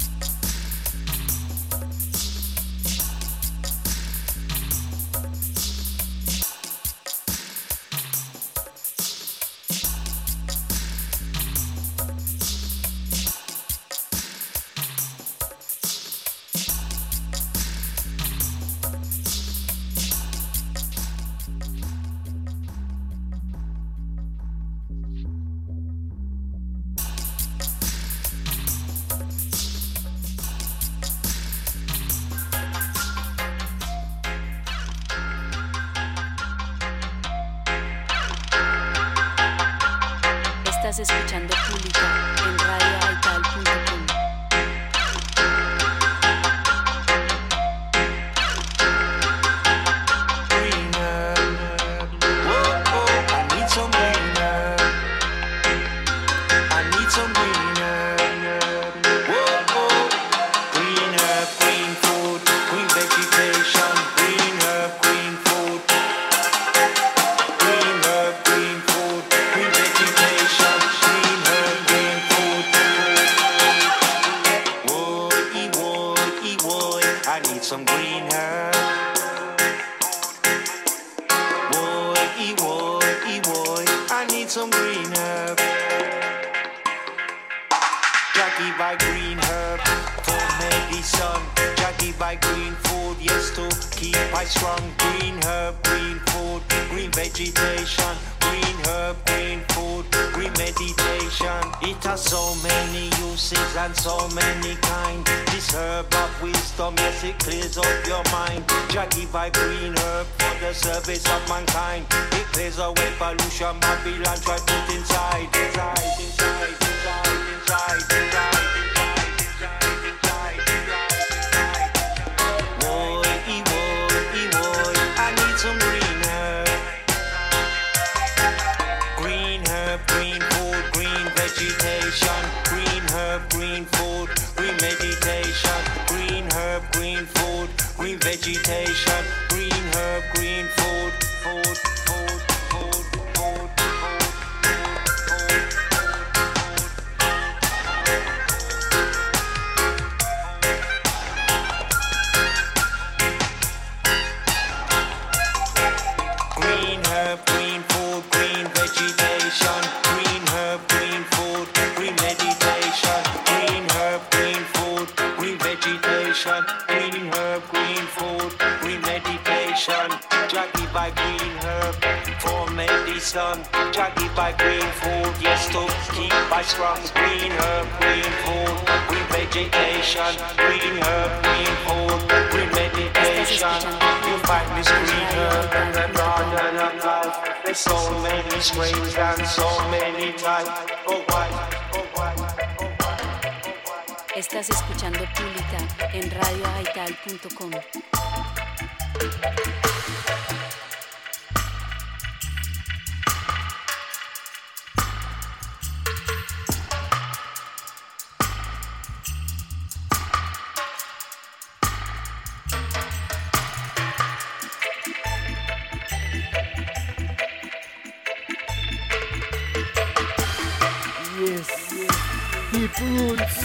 [222.71, 223.59] deep roots,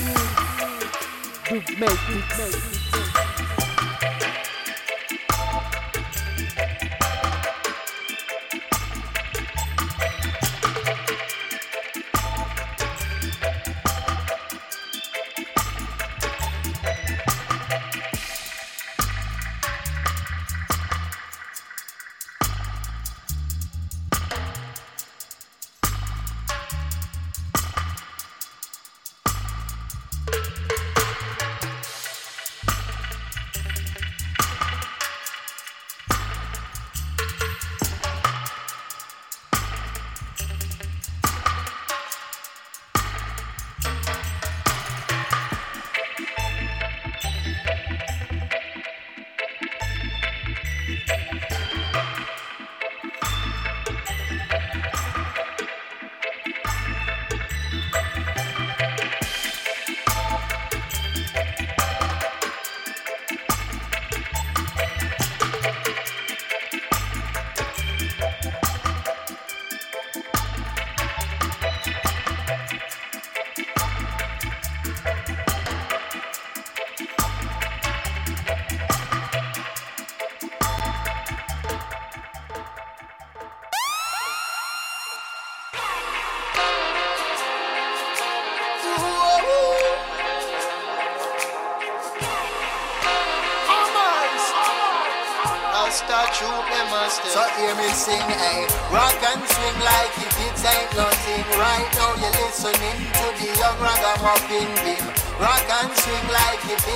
[1.44, 3.05] to make it.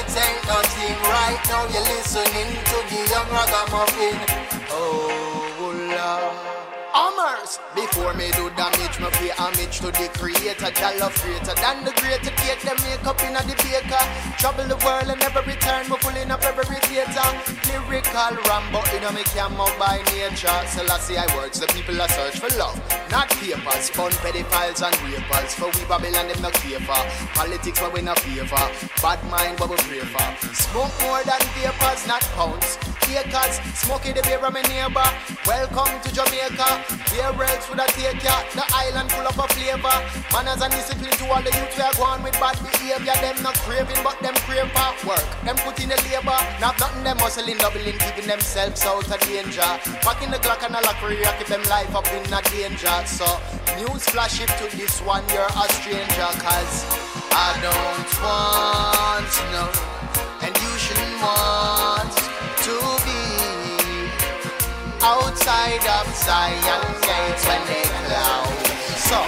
[0.01, 4.17] It ain't nothing Right now you're listening to the young ragamuffin
[4.71, 6.51] Oh Lord
[6.93, 7.59] Hammers.
[7.75, 10.71] Before me do damage, me pay homage to the creator.
[10.71, 12.61] Jah love greater than the greater cake.
[12.63, 14.05] Them make up in a the baker.
[14.39, 15.89] Trouble the world and never return.
[15.89, 17.29] Me pulling up every theater.
[17.71, 20.61] Lyrical Rambo in a me camo by nature.
[20.67, 21.61] Selassie I words.
[21.61, 22.77] The people are search for love,
[23.11, 23.91] not papers.
[23.91, 25.55] Fun pedophiles and rapers.
[25.55, 27.03] For we Babylon them no for.
[27.39, 28.90] Politics what we no favor.
[29.01, 30.29] Bad mind what we pray for.
[30.53, 32.77] Smoke more than vapors, not pounds.
[33.09, 35.09] Acres, smoking the beer my neighbor.
[35.49, 36.85] Welcome to Jamaica.
[37.09, 38.45] Beer rails would I take ya.
[38.53, 39.97] The island full of a flavor.
[40.31, 43.17] Manners and discipline to all the youth we are going with bad behavior.
[43.25, 45.27] Them not craving, but them crave for work.
[45.49, 46.39] Them put in the labor.
[46.61, 49.71] Not nothing them hustling, doubling, keeping themselves out of danger.
[50.05, 52.95] Back in the clock and a lock career, keep them life up in a danger.
[53.09, 53.27] So,
[53.81, 56.31] news flash it to this one, you're a stranger.
[56.37, 59.71] Cause I don't want to know.
[60.43, 62.75] And you shouldn't want to
[63.07, 63.23] be
[65.03, 68.99] outside of Zion gates when they close.
[69.07, 69.19] So,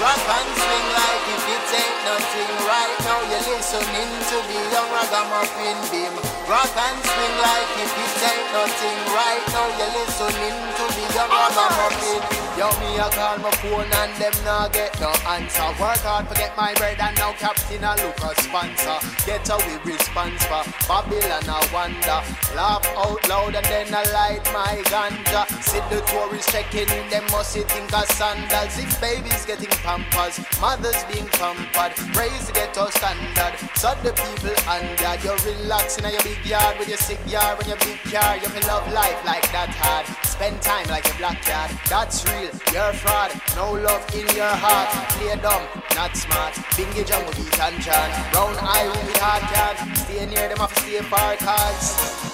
[0.00, 3.20] rock and swing like if it ain't nothing right now.
[3.28, 6.14] You're listening to the young ragamuffin beam.
[6.48, 9.68] Rock and swing like if it ain't nothing right now.
[9.76, 12.49] You're listening to the young ragamuffin.
[12.60, 15.64] Yo, me a call my phone and them not get no answer.
[15.80, 19.00] Work hard forget my bread and now Captain a look a sponsor.
[19.24, 22.20] Get a we response for Babylon a wonder.
[22.52, 25.48] Laugh out loud and then I light my ganja.
[25.64, 28.76] See the tourists checking in, them must think of sandals.
[28.76, 31.96] If babies getting pampers, mothers being pampered.
[32.12, 33.56] Raise ghetto standard.
[33.80, 37.72] So the people under you're relaxing in your big yard with your sick yard when
[37.72, 38.36] your big car.
[38.36, 40.04] You can love life like that hard.
[40.28, 41.72] Spend time like a black cat.
[41.88, 42.49] That's real.
[42.72, 43.30] You're fraud.
[43.56, 44.90] No love in your heart.
[45.14, 45.62] Play dumb,
[45.94, 46.54] not smart.
[46.74, 48.12] Bingy with beat and chant.
[48.32, 49.76] Brown eye with hard cat.
[49.98, 51.86] Stay near them off stay far cause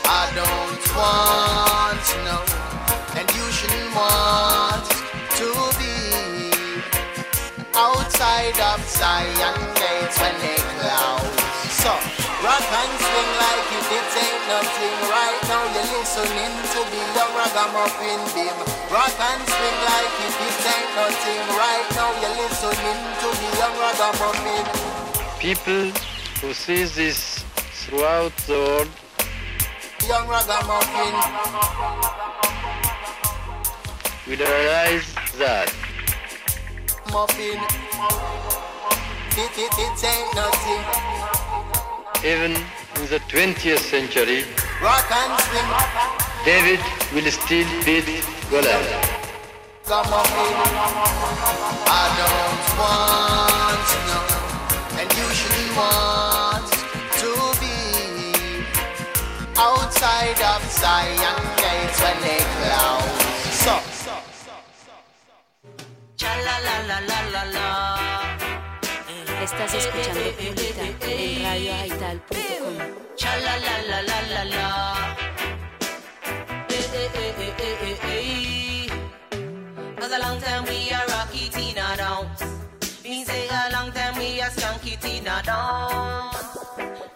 [0.04, 2.42] I don't want to know.
[3.18, 4.86] And you shouldn't want
[5.40, 5.48] to
[5.80, 5.96] be
[7.74, 11.46] outside of Zion gates when they close.
[11.80, 15.64] So, rock and swing like if it ain't nothing right now.
[15.72, 18.56] You're listening to the young ragamuffin beam.
[18.92, 22.10] Rock and swing like if it ain't nothing right now.
[22.20, 24.64] You're listening to the young ragamuffin.
[25.40, 25.92] People
[26.40, 27.44] who see this
[27.86, 28.90] throughout the world
[30.06, 31.14] Young ragamuffin.
[34.26, 35.72] will realize that
[37.12, 37.58] Muffin.
[39.38, 41.45] It, it, it ain't nothing.
[42.24, 44.44] Even in the 20th century,
[44.82, 45.68] Rock and swing.
[46.44, 46.80] David
[47.14, 48.06] will still beat
[48.50, 49.26] Goliath.
[49.88, 50.00] I
[52.18, 54.24] don't want to know.
[55.00, 55.28] And you
[55.76, 56.70] want
[57.20, 57.30] to
[57.60, 57.76] be
[59.58, 63.26] outside of Zion gates when they close.
[63.62, 63.74] So,
[66.16, 67.95] Cha la la la la la la.
[69.46, 72.74] Estás escuchando Pull It Up en radioaital.com.
[73.14, 75.16] Cha la la la la la.
[80.00, 82.44] Cause a long time we are rocky Tina dance.
[83.04, 86.58] Me say a long time we are skanky Tina dance.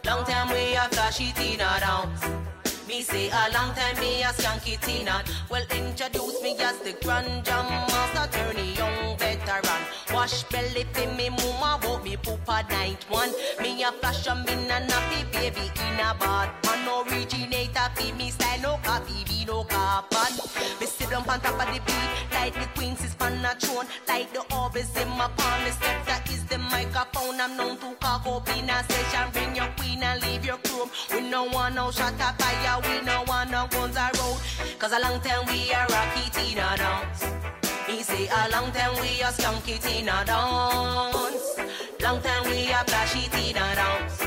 [0.05, 2.27] Long time we are flashy Tina dance.
[2.87, 5.25] Me say a long time me a skanky Tina.
[5.51, 8.50] Well introduce me as the grand jam master.
[10.21, 13.33] Wash belly for me mama, but me poopa night one.
[13.63, 16.87] Me a flash and me na nappy baby in a bad man.
[17.09, 20.35] Originator fi me style, no coffee, be no carbon.
[20.79, 23.87] Me sit down on top of the beat, like the queens is on a throne,
[24.09, 25.65] like the orbis in my palm.
[25.65, 27.41] The step that is the microphone.
[27.41, 29.27] I'm known to cock up in a session.
[29.33, 30.91] Bring your queen and leave your chrome.
[31.15, 34.11] We no want no shot of fire, we no want no guns a.
[34.79, 37.10] Cause a long time we are rocky Tina dance.
[38.33, 41.59] A long time we are skunky Tina dance.
[42.01, 44.23] Long time we are flashy Tina dance.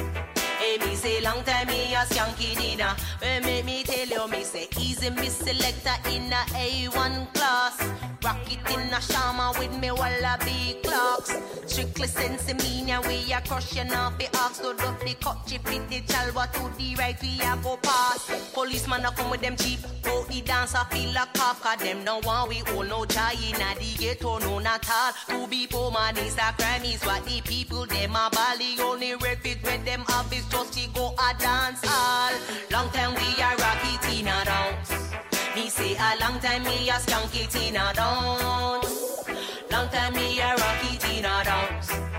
[0.59, 2.97] Hey, me say long time me a skanky Tina.
[3.21, 8.12] Well, make me tell you, me say easy me selector in a A1 class.
[8.23, 11.35] Rock it in a shama with me wallaby clocks.
[11.65, 14.61] Strictly sense me and we a crushing off the ox.
[14.63, 18.53] Load up the cut chip with the chalwa to the right we a go past.
[18.53, 19.79] Policeman a come with them cheap.
[20.03, 21.61] Go the dancer feel a cough.
[21.61, 25.11] Cause them no want we all no try in a the ghetto no not all.
[25.27, 29.15] To be poor man is a crime is what the people them a bally only
[29.15, 32.31] refuge when them have is just to go a dance all.
[32.71, 35.12] Long time we a rock rocky Tina dance.
[35.55, 39.23] Me say a long time me a skanky Tina dance.
[39.69, 41.91] Long time me a rocky Tina dance.
[41.91, 42.12] Hey, me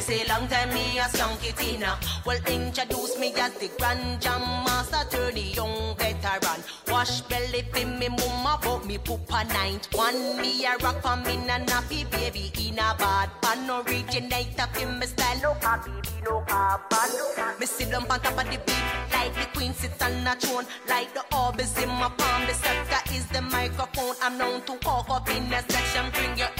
[0.00, 1.98] say long time me a skanky Tina.
[2.26, 6.60] Well, introduce me as the grand jam master, attorney, young veteran.
[6.88, 10.40] Wash belly for me mama, but me poop a night one.
[10.40, 13.70] Me a rock for me na nappy baby in a bad pan.
[13.70, 15.92] Originator for me style, no copy,
[16.24, 17.58] no carbon.
[17.60, 20.66] Me sit down on top of the beat like the queen sits on a throne.
[20.88, 24.16] Like the orbs in my palm, the scepter is the microphone.
[24.22, 26.51] I'm known to walk up in a section, bring your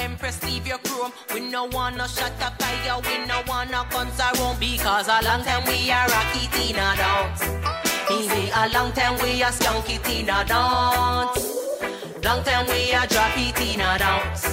[1.52, 5.90] no wanna shut up fire, we no wanna guns around because a long time we
[5.90, 7.44] are rocky Tina dance.
[8.08, 11.44] Me a long time we are skunky Tina dance.
[12.24, 14.46] Long time we are droppy Tina dance.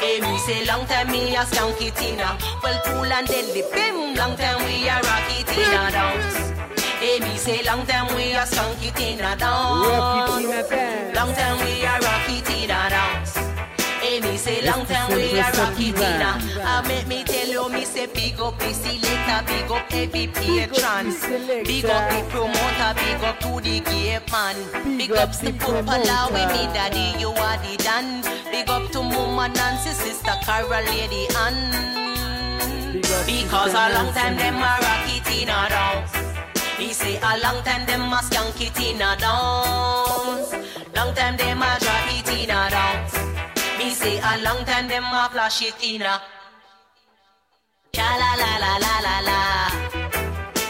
[0.00, 2.36] Hey, me say long time me a skunky Tina.
[2.62, 4.14] Well, cool and deadly, bim.
[4.14, 6.36] Long time we are rocky Tina dance.
[7.00, 9.88] Hey, me say long time we a skunky Tina dance.
[9.88, 11.16] Rocky Tina dance.
[11.16, 13.23] Long time we a rocky Tina dance.
[14.44, 16.36] Say long time we a rocky Tina.
[16.60, 21.06] I make me tell you, me say big up the selector, big up every patron.
[21.64, 24.98] Big up the promoter, big up to the gate man.
[24.98, 28.20] Big up the footballer with me daddy, you are the dan.
[28.52, 33.00] Big up to mama Nancy, sister Carol, lady Ann.
[33.24, 36.12] Because a long time them a rocky Tina dance.
[36.78, 40.52] Me say a long time them a skanky Tina dance.
[40.94, 42.83] Long time them a drop it Tina dance.
[43.94, 46.20] Me say a long time them a flash it Tina.
[47.92, 49.38] Cha la la la la la la.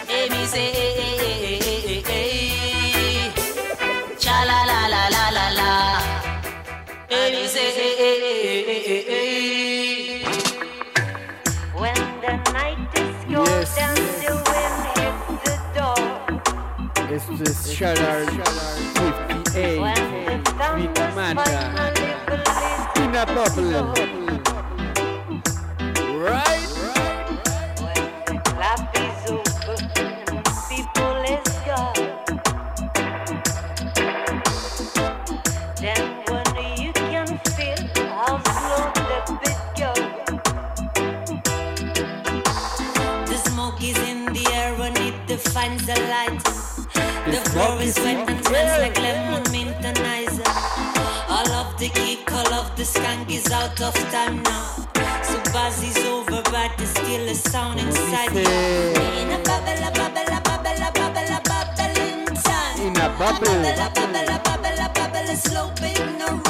[0.06, 3.32] Hey, me say eh eh eh eh eh eh eh.
[4.18, 5.70] Cha la la la la la la.
[7.08, 10.32] Hey, me say eh eh eh eh eh eh.
[11.80, 13.78] When the night is gone Yes.
[13.80, 16.04] and the wind hits the door.
[17.08, 18.26] Esto es Shadow
[19.54, 19.80] 58
[20.74, 21.73] Sweet Amanda
[23.14, 23.30] Right?
[28.44, 32.02] Clap is over and people is gone.
[35.80, 36.48] Then when
[36.82, 40.10] you can feel how slow the beat goes.
[43.30, 46.42] The smoke is in the air when it defines the light.
[47.30, 49.13] The floor is wet and smells like lemon
[53.34, 54.88] is out of time now.
[55.22, 58.42] So buzz is over, but there's still a sound inside you.
[59.20, 62.80] In a bubble, a bubble, a bubble, a bubble, a bubble in time.
[62.80, 63.48] In a bubble.
[63.48, 66.43] A bubble, a bubble, a bubble, a slow big no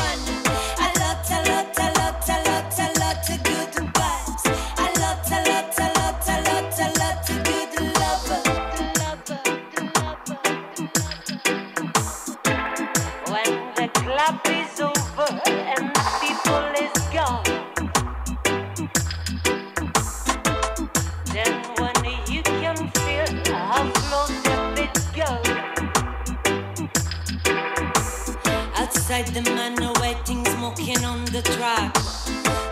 [30.94, 31.94] waiting, on the track.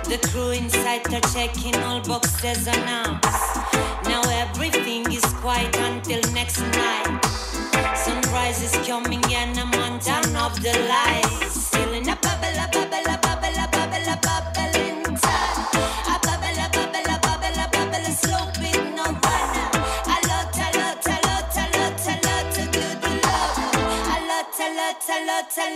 [0.04, 3.56] The crew inside are checking all boxes announced.
[4.04, 7.20] Now everything is quiet until next night.
[7.94, 11.74] Sunrise is coming and I'm on turn off the lights.
[11.74, 15.66] In a bubble, a bubble, a bubble, a bubble, a bubble in time.
[16.08, 19.68] A bubble, a bubble, a bubble, a bubble, a slow beat, no runner.
[20.04, 21.66] A lot, a lot, a lot, a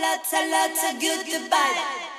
[0.01, 1.27] lot, a lot of good love.
[1.27, 2.16] Goodbye.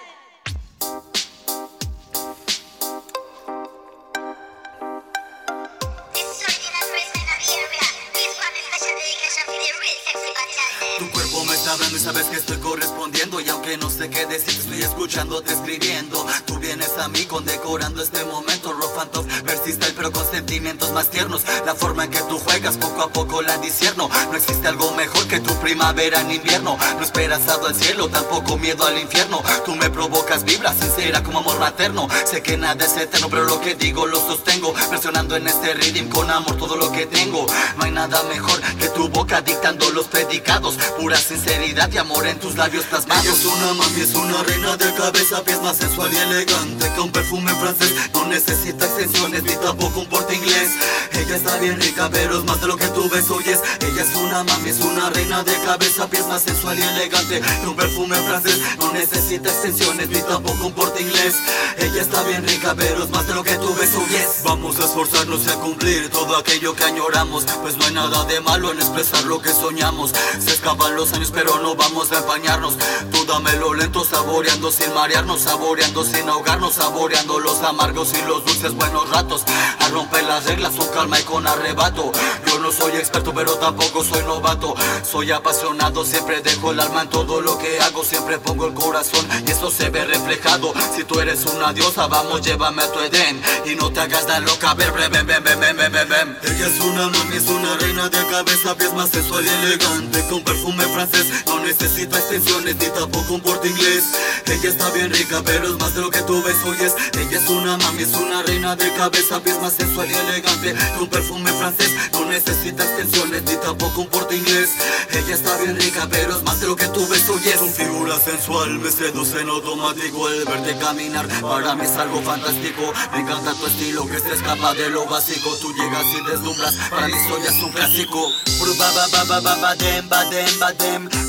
[11.69, 13.41] Hablando y sabes que estoy correspondiendo.
[13.41, 16.27] Y aunque no sé qué decir, estoy escuchándote escribiendo.
[16.47, 18.73] Tú vienes a mí condecorando este momento.
[18.73, 21.43] Rough and persiste pero con sentimientos más tiernos.
[21.67, 25.27] La forma en que tú juegas poco a poco la disierno No existe algo mejor
[25.29, 26.79] que tu primavera en invierno.
[26.97, 29.43] No esperas al cielo, tampoco miedo al infierno.
[29.65, 32.09] Tú me provocas vibra sincera como amor materno.
[32.25, 34.73] Sé que nada es eterno, pero lo que digo lo sostengo.
[34.91, 37.47] Versionando en este rhythm con amor todo lo que tengo.
[37.77, 40.77] No hay nada mejor que tu boca dictando los predicados.
[40.99, 43.25] Pura sinceridad y amor en tus labios plasmados.
[43.25, 47.01] Ella es una mami, es una reina de cabeza Pies más sensual y elegante que
[47.01, 47.95] un perfume francés.
[48.13, 50.71] No necesita extensiones ni tampoco un porte inglés.
[51.13, 53.59] Ella está bien rica pero es más de lo que tú ves oyes.
[53.81, 57.67] Ella es una mami, es una reina de cabeza Pies más sensual y elegante que
[57.67, 58.61] un perfume francés.
[58.79, 61.35] No necesita extensiones ni tampoco un porte inglés.
[61.79, 64.43] Ella está bien rica pero es más de lo que tú ves oyes.
[64.45, 67.45] Vamos a esforzarnos y a cumplir todo aquello que añoramos.
[67.63, 70.13] Pues no hay nada de malo en expresar lo que soñamos.
[70.39, 72.75] Se escapan los años, pero no vamos a empañarnos.
[73.11, 78.75] Tú dámelo lento, saboreando sin marearnos, saboreando sin ahogarnos, saboreando los amargos y los dulces
[78.75, 79.45] buenos ratos.
[79.81, 82.13] A romper las reglas con calma y con arrebato.
[82.47, 84.75] Yo no soy experto, pero tampoco soy novato.
[85.11, 89.27] Soy apasionado, siempre dejo el alma en todo lo que hago, siempre pongo el corazón
[89.47, 90.73] y eso se ve reflejado.
[90.95, 94.45] Si tú eres una diosa, vamos, llévame a tu Edén y no te hagas tan
[94.45, 94.75] loca.
[94.75, 96.39] Ven, ven, ven, ven, ven, ven, ven, ven.
[96.43, 100.43] Ella es una mami, es una reina de cabeza, pies más sensual y elegante, con
[100.43, 101.38] perfume francés.
[101.47, 104.05] No necesita extensiones ni tampoco un porte inglés.
[104.47, 106.95] Ella está bien rica, pero es más de lo que tú ves hoy es.
[107.19, 111.09] Ella es una mami, es una reina de cabeza, pies más sensual y elegante, con
[111.09, 111.93] perfume francés.
[112.13, 114.71] No necesita extensiones ni tampoco un porte inglés.
[115.13, 117.59] Ella está bien rica, pero es más de lo que tú ves hoy es.
[117.59, 121.29] Su figura sensual me seduce en automático el verte caminar.
[121.41, 122.93] Para mí es algo fantástico.
[123.13, 125.55] Me encanta tu estilo que se escapa de lo básico.
[125.61, 126.75] Tú llegas y deslumbras.
[126.91, 128.33] Para mí soy es un clásico.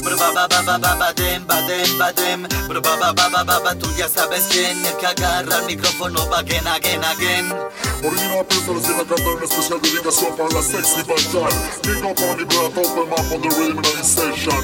[0.04, 1.98] Ba ba ba dem ba ba ba ba ba ba ba ba dem ba dem
[1.98, 2.48] ba dem.
[2.68, 3.76] Bru ba ba ba ba ba ba.
[3.76, 7.46] Tú ya sabes quién el que agarra el micrófono va again again again.
[8.04, 11.56] Original pistolas y la canta una especial dedicación para la sexy bancard.
[11.84, 14.64] Big up on the blood, open map on the rhythm in the station.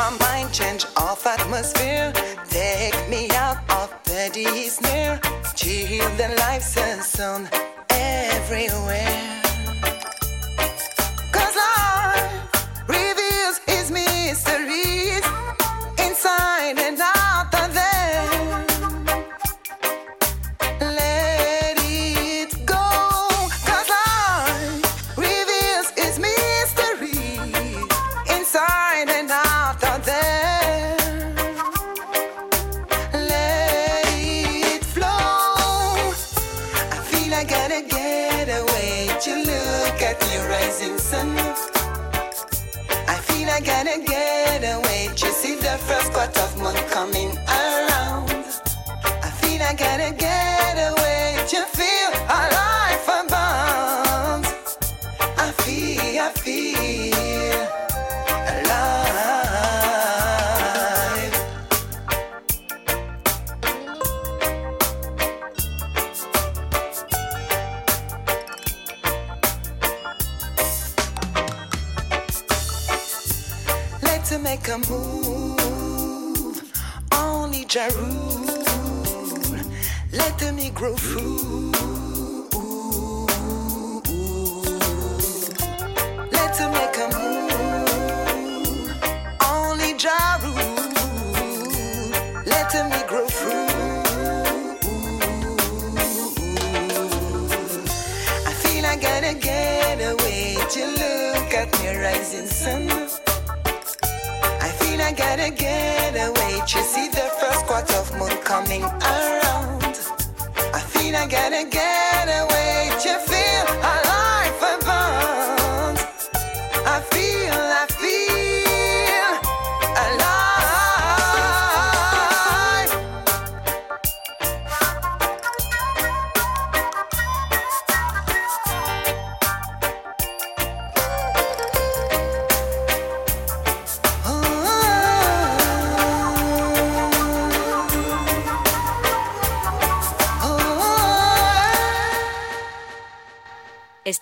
[0.00, 2.10] My mind, change of atmosphere.
[2.48, 5.02] Take me out of the Disney.
[5.54, 7.48] Chill the life sound
[7.90, 9.49] everywhere.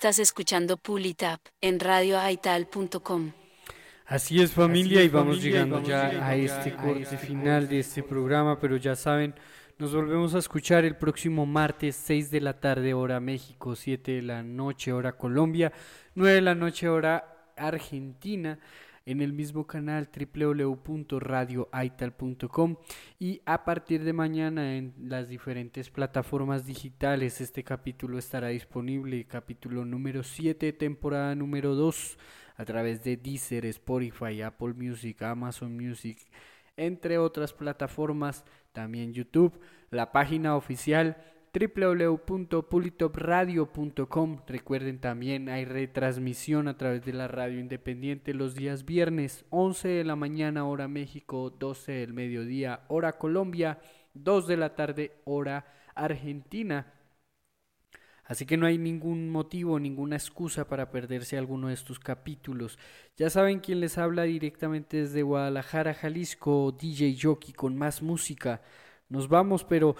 [0.09, 3.31] Estás escuchando Pulitap en radioaital.com.
[4.07, 6.69] Así es familia Así y es, vamos familia, y llegando vamos ya llegando a este
[6.71, 9.35] a corte este final de este programa, pero ya saben,
[9.77, 14.21] nos volvemos a escuchar el próximo martes 6 de la tarde hora México, 7 de
[14.23, 15.71] la noche hora Colombia,
[16.15, 18.57] 9 de la noche hora Argentina
[19.05, 22.75] en el mismo canal www.radioaital.com
[23.19, 29.85] y a partir de mañana en las diferentes plataformas digitales este capítulo estará disponible, capítulo
[29.85, 32.17] número 7, temporada número 2
[32.57, 36.19] a través de Deezer, Spotify, Apple Music, Amazon Music,
[36.75, 38.43] entre otras plataformas,
[38.73, 39.59] también YouTube,
[39.91, 41.17] la página oficial
[41.53, 44.39] www.pulitopradio.com.
[44.47, 50.03] Recuerden también hay retransmisión a través de la radio independiente los días viernes 11 de
[50.03, 53.79] la mañana hora México, 12 del mediodía hora Colombia,
[54.13, 55.65] 2 de la tarde hora
[55.95, 56.93] Argentina.
[58.29, 62.77] Así que no hay ningún motivo, ninguna excusa para perderse alguno de estos capítulos.
[63.17, 68.61] Ya saben quién les habla directamente desde Guadalajara, Jalisco, DJ Jockey con más música.
[69.09, 69.95] Nos vamos, pero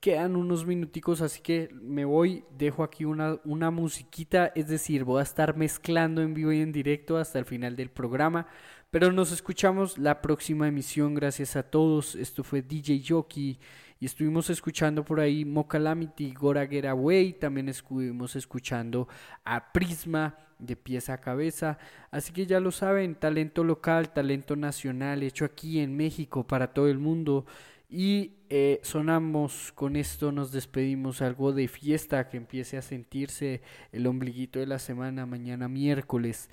[0.00, 3.40] quedan unos minuticos, así que me voy, dejo aquí una,
[3.70, 7.76] musiquita, es decir, voy a estar mezclando en vivo y en directo hasta el final
[7.76, 8.46] del programa.
[8.90, 12.14] Pero nos escuchamos la próxima emisión, gracias a todos.
[12.14, 13.58] Esto fue DJ Jockey
[13.98, 19.08] y estuvimos escuchando por ahí Mocalamity, Gora Get Away, también estuvimos escuchando
[19.44, 21.78] a Prisma de pieza a cabeza,
[22.10, 26.88] así que ya lo saben, talento local, talento nacional, hecho aquí en México para todo
[26.88, 27.44] el mundo
[27.88, 34.06] y eh, sonamos con esto, nos despedimos algo de fiesta que empiece a sentirse el
[34.06, 36.50] ombliguito de la semana, mañana miércoles.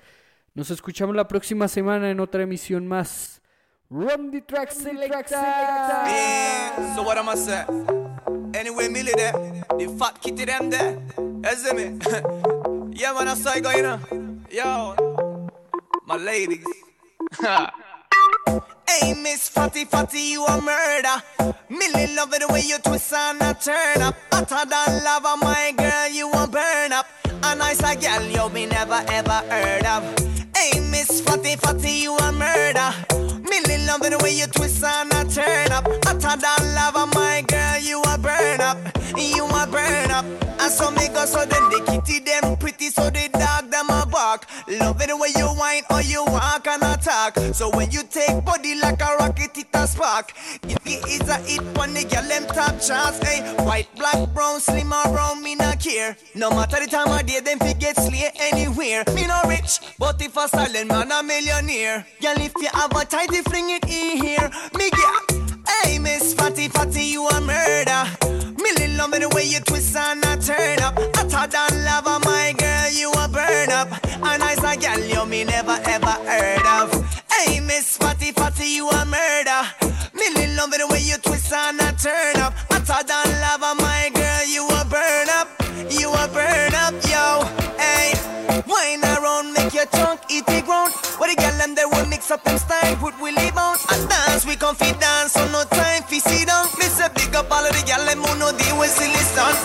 [0.54, 3.42] Nos escuchamos la próxima semana en otra emisión más.
[3.90, 4.72] Run the track.
[5.26, 7.64] Yeah, so what am I say?
[8.54, 9.32] Anyway, Millie there,
[9.78, 10.98] the fat kitty them there.
[11.56, 11.98] See me?
[12.92, 14.46] yeah, man, I saw you on.
[14.50, 14.96] Yo,
[16.06, 16.64] my ladies.
[18.88, 21.54] Hey, Miss Fatty Fatty, you a murder.
[21.68, 24.14] Millie love it the way you twist and a turn up.
[24.32, 27.06] Hotter than lava, my girl, you a burn up.
[27.42, 30.02] A nice a girl you be never ever heard of.
[30.54, 32.92] Hey, Miss Fatty Fatty, you a murder.
[33.48, 35.84] Millie love it the way you twist and a turn up.
[36.04, 38.78] Hotter than lava, my girl, you a burn up.
[39.16, 40.24] You a burn up.
[40.60, 43.90] And so me go so then the kitty them pretty, so the dog them
[44.68, 47.36] Love it the way you whine or you walk and attack.
[47.54, 50.32] So when you take body like a rocket, it a spark.
[50.64, 53.42] It is a hit on the girl them top chance, eh?
[53.42, 53.64] hey.
[53.64, 56.16] White, black, brown, slim or brown, me not care.
[56.34, 59.04] No matter the time of day, them fi get slay anywhere.
[59.14, 62.06] Me no rich, but if a silent man a millionaire.
[62.20, 64.50] Girl, if you have a tighty, fling it in here.
[64.76, 65.68] Me get.
[65.68, 68.53] Hey, Miss Fatty Fatty, you a murder.
[68.64, 70.96] Millie love me the way you twist and a turn up.
[70.96, 73.92] I Hotter than lava, my girl, you a burn up.
[74.24, 76.88] A nice a girl you me never ever heard of.
[77.30, 79.60] Hey, Miss Fatty Fatty, you a murder.
[80.14, 82.54] Millie love me the way you twist and a turn up.
[82.70, 85.48] I Hotter than lava, my girl, you a burn up.
[85.92, 87.44] You a burn up, yo.
[87.76, 88.16] Hey,
[88.66, 90.92] wine around, make your trunk eat the ground.
[91.20, 94.46] What the girl and they will mix up them style, put Willie bounce I dance.
[94.46, 95.93] We can dance, so no time
[98.84, 99.56] way silly stunt.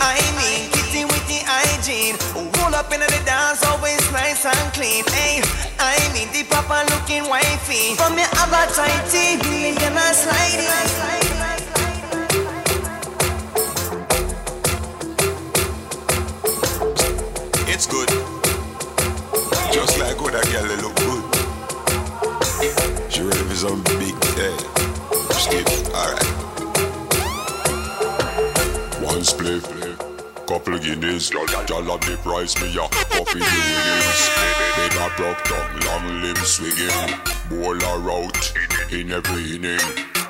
[0.00, 2.16] I mean kitty with the hygiene.
[2.60, 5.04] Roll up in the dance, always nice and clean.
[5.16, 5.40] Hey,
[5.78, 7.94] I mean the proper looking wifey.
[7.96, 8.28] From your
[8.76, 10.68] tighty, million and sliding.
[17.72, 18.10] It's good.
[19.72, 21.24] Just like when a girl look good.
[23.10, 24.56] She ready for some big eh, day.
[25.32, 26.33] Skip, alright.
[29.14, 29.62] One split,
[30.44, 31.30] couple guineas.
[31.30, 34.22] Y'all have the price, me a coffee the winnings.
[34.74, 37.14] Big a broke tongue, long limbs swinging.
[37.46, 38.52] Bowl a route
[38.90, 39.78] in every inning.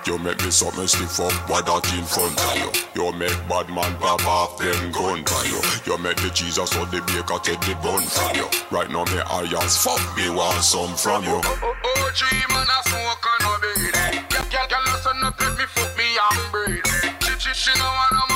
[0.05, 2.69] You make me something stiff up, what that in front of you.
[2.93, 5.65] You make bad man pop off them gun for you.
[5.89, 8.45] You make the Jesus or the baker take the bun from you.
[8.69, 11.41] Right now me irons, fuck me want some from you.
[11.41, 12.21] OG
[12.53, 14.21] man a smoke and no baby.
[14.53, 16.85] Girl, girl, listen up, let me fuck me and breathe.
[17.25, 18.34] She, she, she no want a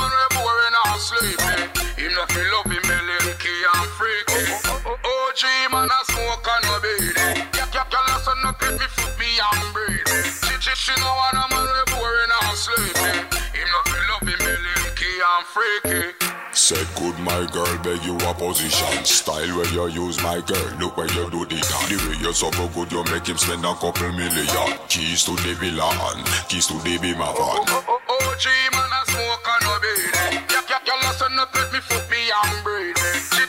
[1.21, 1.69] man we boring or.
[1.97, 4.43] Him not feel up him belly, key and freaky.
[4.87, 7.41] OG man a smoke and no baby.
[7.89, 10.07] Girl, listen up, let me fuck me and breathe.
[10.07, 13.11] She, she, she no want a man we boring or sleepy.
[13.57, 16.29] Him not feel up him belly, key and freaky.
[16.51, 20.97] Said good my girl, beg you a position Style where you use my girl, look
[20.97, 23.73] where you do the dance The way you so good, you make him spend a
[23.75, 27.63] couple million Keys to the villa and keys to the Beamer van
[28.09, 28.78] OG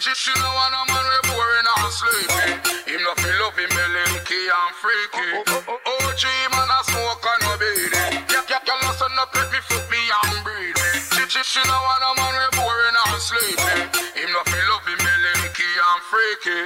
[0.01, 2.57] she no want a man we boring and sleepy.
[2.89, 5.29] Him no feel love him melinky and freaky.
[5.69, 6.25] OG
[6.57, 8.17] man a smoke and no beady.
[8.25, 10.41] Girl, no son pet me foot me and
[11.29, 13.77] she, she no want a man we boring and sleepy.
[14.17, 16.61] Him no feel love him melinky and freaky.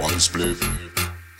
[0.00, 0.58] One spliff,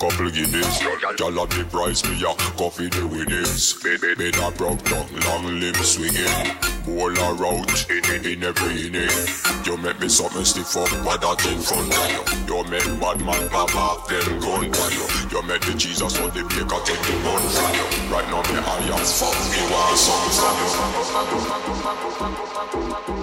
[0.01, 0.81] couple guineas.
[1.21, 3.77] Y'all have the price, me a coffee the winnings.
[3.85, 6.57] Bed, a broke down, long limb swinging.
[6.89, 9.13] Bowl a route in, in, in every inning.
[9.69, 12.25] You make me something stiff up, what that in front of you.
[12.49, 15.05] You make bad man pop off them gun for you.
[15.29, 17.85] You make the Jesus on the baker take the gun from you.
[18.09, 20.01] Right now me high as fuck, me want
[23.07, 23.20] This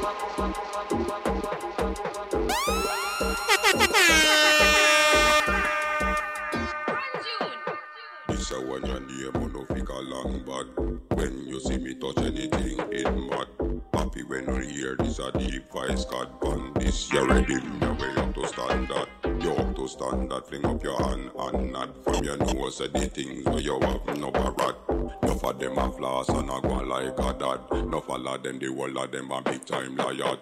[14.18, 17.12] Happy when you hear this a deep voice God pan this.
[17.12, 17.54] You ready?
[17.54, 19.08] You way up to standard.
[19.44, 20.46] You up to standard.
[20.48, 22.78] Fling up your hand and nod from your nose.
[22.78, 24.76] Say the things where you have no barat.
[25.22, 27.60] Enough of them a floss and a go like a dad.
[27.78, 30.38] Enough of them, the whole of them a big time liar.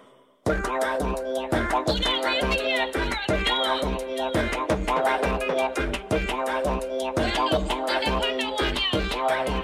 [9.18, 9.55] Nobody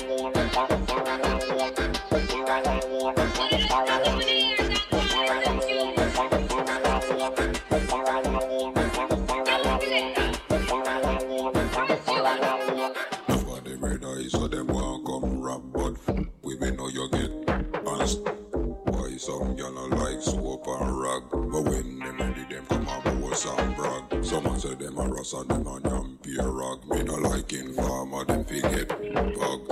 [19.23, 23.47] some y'all not like soap and rag, but when them ready, them come up boast
[23.47, 24.25] and brag.
[24.25, 26.85] Someone say them a rust and them a yam peer rag.
[26.89, 29.71] Me no like informer, them forget bug.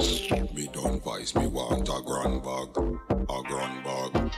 [0.55, 2.69] Me don't vice, me want a grand bag,
[3.11, 4.31] a grand bag.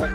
[0.00, 0.06] Me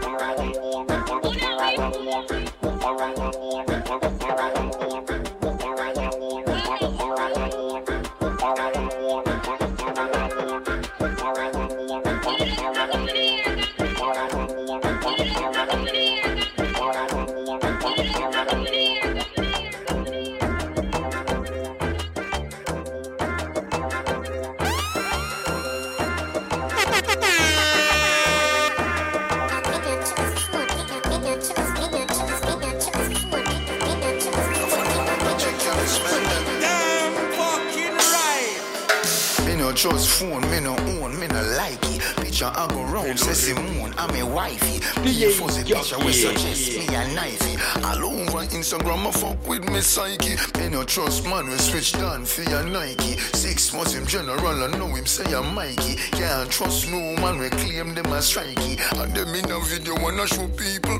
[42.46, 44.80] Picture I go round, say Simone, I'm a wifey.
[45.02, 47.58] Me a fuzzy picture we suggest me a knifey.
[47.84, 50.36] All over Instagram, I fuck with me psyche.
[50.60, 53.18] Me no trust man, we switch down for your Nike.
[53.34, 55.96] Six months him general, I know him say I'm Mikey.
[56.12, 58.78] Can't trust no man, we claim them as strikey.
[59.02, 61.00] And them in a video wanna show people.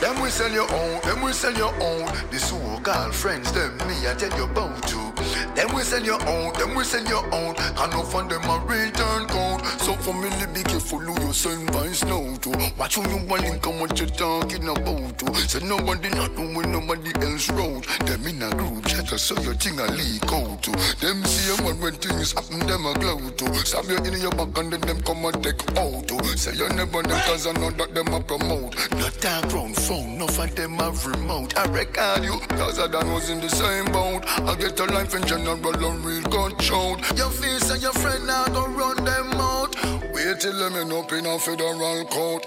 [0.00, 2.06] Them we sell your own, them we sell your own.
[2.30, 5.07] The so-called friends, them me I tell you about to.
[5.58, 7.56] Them we sell your own, them we sell your own.
[7.58, 9.66] And no fund them a return code.
[9.82, 12.50] So family be careful who you send vice now to.
[12.78, 15.34] Watch who you want and what you talking about to.
[15.48, 17.82] So nobody not doing nobody else road.
[18.06, 20.70] Them in a group chat so your thing a leak out to.
[21.02, 23.54] Them see a when things happen, them a glow to.
[23.66, 26.22] Stab you in your back and then them come and take out to.
[26.38, 28.78] Say you never them cause I know that them a promote.
[28.92, 31.58] Not talk round phone, no for them have remote.
[31.58, 34.22] I record you, cause I done was in the same boat.
[34.46, 37.00] I get a life in general and real gun shout.
[37.16, 39.74] Your face and your friend now go run them out.
[40.12, 42.46] Wait till I'm in up in a federal court.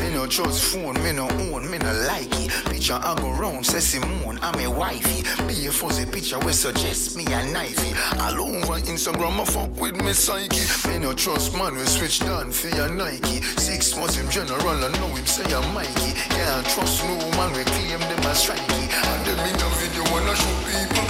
[0.00, 2.50] Me no trust phone, me no own, me no like it.
[2.70, 5.22] Picture I go round, say Simone, I'm a wifey.
[5.46, 7.92] Be a fuzzy picture we suggest me a knifey.
[8.18, 10.88] All over Instagram, I fuck with me psyche.
[10.88, 13.42] Me no trust man, we switch down for your Nike.
[13.58, 16.12] Six months in general, I know him say I'm Mikey.
[16.30, 18.88] Can't trust no man, we claim them as strikey.
[18.88, 21.09] And them in a video wanna show people.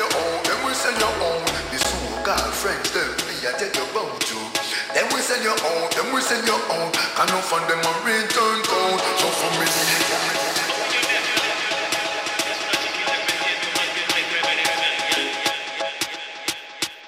[0.00, 1.44] Own, them we sell your own.
[1.70, 4.40] The so-called friends, them me I tell you about to.
[4.94, 6.90] Them we sell your own, them we sell your own.
[6.92, 9.00] Can no fund them a return code.
[9.20, 9.66] So for me.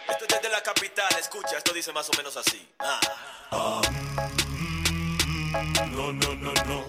[0.09, 2.69] Esto es desde la capital, escucha, esto dice más o menos así.
[2.81, 3.01] Ah.
[5.91, 6.85] No, no, no, no.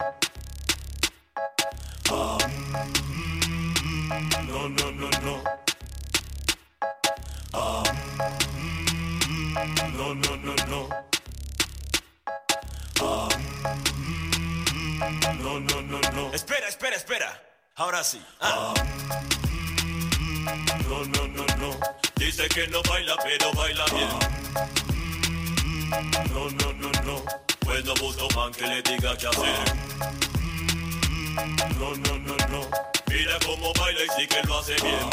[2.12, 5.65] Ah, mm, no, no, no, no.
[9.94, 10.90] No, no, no, no.
[15.40, 16.34] No, no, no, no.
[16.34, 17.42] Espera, espera, espera.
[17.76, 18.22] Ahora sí.
[20.90, 21.80] No, no, no, no.
[22.16, 24.10] Dice que no baila, pero baila bien.
[26.34, 27.24] No, no, no, no.
[27.62, 29.76] Pues no busco man que le diga qué hacer.
[31.80, 32.70] No, no, no, no.
[33.08, 35.10] Mira cómo baila y sí que lo hace bien.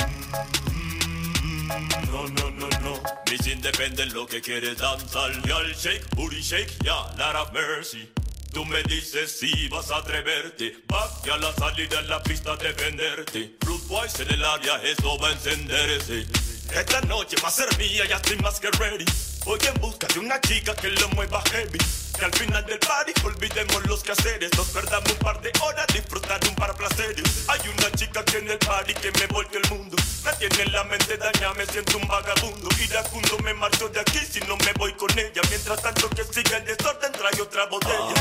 [1.81, 3.01] No, no, no, no.
[3.31, 5.31] Mis independent lo que quieres danzar.
[5.47, 8.09] Y'all shake, booty shake, ya, lot of mercy.
[8.53, 10.77] Tú me dices si vas a atreverte.
[10.87, 13.57] Back a la salida en la pista defenderte.
[13.61, 16.27] Fruit Boys en el área, esto va a encenderse.
[16.75, 19.07] Esta noche va a ser mía, ya estoy más que ready.
[19.45, 21.79] Voy en busca de una chica que lo mueva heavy.
[22.17, 24.51] Que al final del party olvidemos los quehaceres.
[24.57, 27.45] Nos perdamos un par de horas, disfrutar de un par placeres.
[27.49, 29.97] Hay una chica que en el party que me volteó el mundo.
[30.25, 32.69] Me tiene la mente dañada, me siento un vagabundo.
[32.81, 35.43] Iracundo me marcho de aquí si no me voy con ella.
[35.49, 38.15] Mientras tanto que siga el desorden, trae otra botella.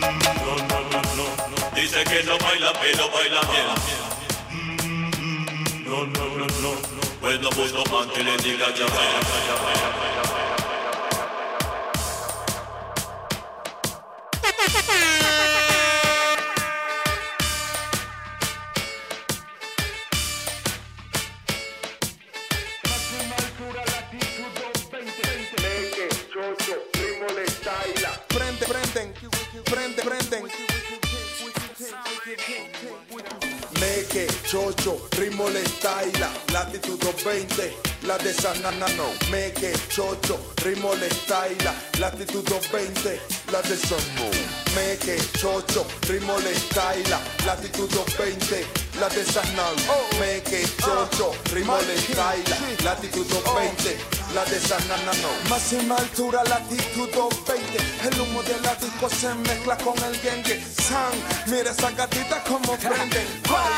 [0.00, 1.26] No, no, no, no.
[1.74, 3.66] Dice que no baila, pero baila bien.
[5.86, 6.46] No, no, no, no.
[6.46, 10.65] Pues no When the bus no until the nigga jump.
[34.16, 37.70] Meque, chocho, ritmo le estaila, latitud 220,
[38.04, 39.12] la de San no.
[39.30, 43.20] Meque, chocho, ritmo le estaila, latitud 220,
[43.52, 44.00] la de San
[44.74, 48.64] Meque, chocho, ritmo le estaila, latitud 220,
[49.00, 49.44] la de San
[50.18, 53.98] Meque, chocho, ritmo le estaila, latitud 220,
[54.36, 54.86] la de San
[55.22, 55.48] no.
[55.48, 60.62] Máxima altura, latitud 220, el humo de la disco se mezcla con el gengue.
[60.86, 61.14] San,
[61.46, 63.26] mira esa gatita como prenden.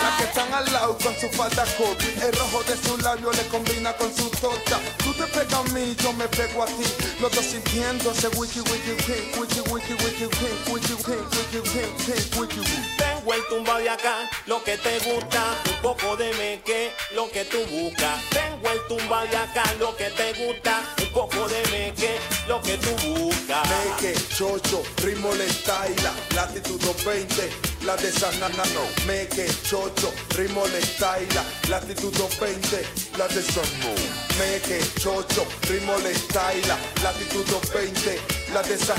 [0.02, 2.04] La que están al lado con su falda corta.
[2.26, 4.80] El rojo de su labio le combina con su torta.
[4.98, 6.86] Tú te pegas a mí, yo me pego a ti.
[7.20, 11.60] Los dos sintiendo ese wiki wiki wiki wiki wiki wiki wiki wiki wiki
[12.36, 16.92] wiki wiki Tengo el tumba de acá, lo que te gusta, un poco de meque,
[17.14, 18.24] lo que tú buscas.
[18.30, 22.78] Tengo el tumba de acá, lo que te gusta, un poco de meque, lo que
[22.78, 23.68] tú buscas.
[23.68, 27.50] Meque, chocho, ritmo le estaila, latitud 220,
[27.84, 29.06] la de San no.
[29.06, 32.86] Meque, chocho, ritmo le estaila, latitud 220,
[33.18, 33.64] la de San
[34.38, 38.20] Meque, chocho, ritmo le estaila, latitud 220,
[38.54, 38.96] la de San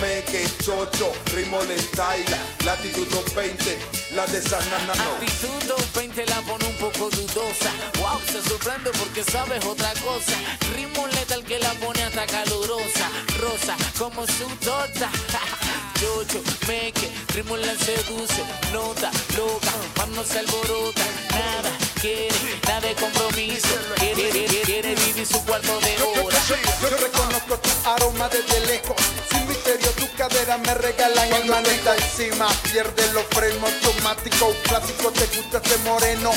[0.00, 3.78] Meque, chocho, ritmo le estaila, latitud 220,
[4.14, 7.70] la de San Actitud 220 la pone un poco dudosa.
[7.98, 10.36] Wow, se sorprende porque sabes otra cosa.
[10.74, 13.08] Ritmo letal que la pone hasta calurosa.
[13.40, 15.10] Rosa como su torta.
[16.00, 18.42] Chocho, meque, ritmo la seduce.
[18.72, 21.02] Nota, loca, cuando se alborota.
[21.30, 22.34] Nada quiere,
[22.66, 23.68] nada de compromiso.
[23.96, 26.38] Quiere, quiere, quiere vivir su cuarto de hora.
[26.80, 28.96] Yo reconozco tu aroma desde lejos.
[29.30, 32.48] Sin misterio, tu cadera me regala en manita encima.
[32.72, 34.54] Pierde los frenos automáticos.
[34.64, 36.30] Clásico, te gusta este moreno.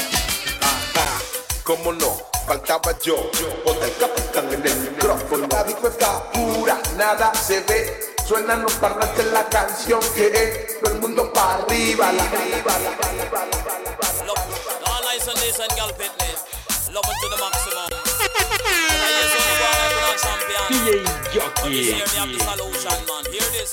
[0.61, 1.21] Ajá,
[1.63, 2.17] cómo no,
[2.47, 3.29] faltaba yo.
[3.63, 5.47] Ponte el capitán en el micrófono.
[5.51, 8.11] La disco está pura, nada se ve.
[8.27, 12.89] Suenan los parlantes la canción que es todo el mundo para arriba, la arriba, la
[12.89, 13.47] arriba,
[14.85, 16.45] All eyes on this and girl fitness.
[16.93, 17.89] Love it to the maximum.
[17.91, 20.63] I hear some of our national champion.
[20.71, 22.37] DJ When you hear me have Jockey.
[22.37, 23.23] the solution, man.
[23.31, 23.71] Hear this.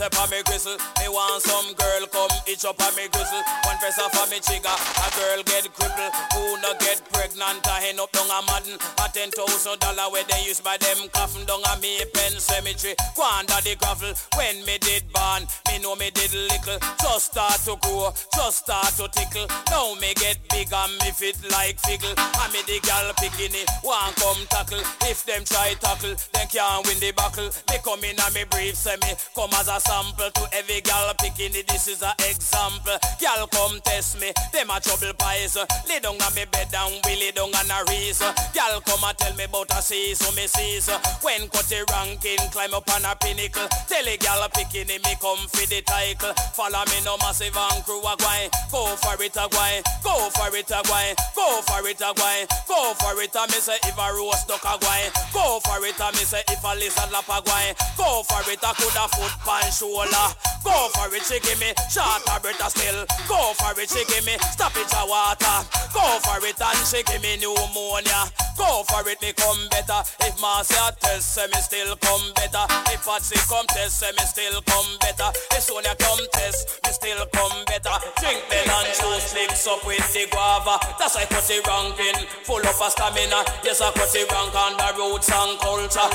[0.00, 3.44] Step on me gristle, me want some girl come itch up on me gristle.
[3.68, 6.12] One press off on me trigger, a girl get crippled.
[6.32, 8.80] Who no get pregnant, I end up down a madden.
[8.96, 12.96] A ten thousand dollar where they use by them coffin down a me pen cemetery.
[13.12, 14.16] Go under the gravel.
[14.40, 16.80] When me did born, me know me did little.
[16.96, 19.52] Just start to grow, just start to tickle.
[19.68, 22.16] Now me get big and me fit like figgle.
[22.16, 24.80] I me the gal bikini, one come tackle.
[25.04, 27.52] If them try tackle, they can't win the battle.
[27.68, 31.10] Me come in and me brief, say me come as a sample to every gal
[31.10, 31.66] it.
[31.66, 32.94] This is an example.
[33.18, 35.56] Gal come test me, them a trouble pies.
[35.88, 38.22] Lay down on me bed and we lay down on a race.
[38.54, 40.88] Gal come and tell me about a see so me sees.
[41.22, 43.66] When cut the ranking, climb up on a pinnacle.
[43.88, 46.34] Tell a gal it, me come for the title.
[46.54, 48.46] Follow me no massive and crew a guy.
[48.70, 49.82] Go for it a guy.
[50.04, 51.14] Go for it a guy.
[51.34, 52.46] Go for it a guy.
[52.68, 55.10] Go for it a me say if a roast duck a guy.
[55.32, 57.74] Go for it a me say if a lizard lap a guy.
[57.96, 60.28] Go for it a coulda foot pan shoulder.
[60.60, 63.00] Go for it, she give me short or better still.
[63.24, 65.56] Go for it, she give me stop it a water.
[65.96, 68.28] Go for it and she give me pneumonia.
[68.60, 70.04] Go for it, me come better.
[70.28, 72.68] If Marcia test, say me still come better.
[72.92, 75.32] If Patsy come test, say me still come better.
[75.56, 77.96] If Sonia come test, me still come better.
[78.20, 80.76] Drink the and juice mix up with the guava.
[81.00, 83.48] That's why cut it ranking, full of a stamina.
[83.64, 86.10] Yes, I cut it rank on the roots and culture.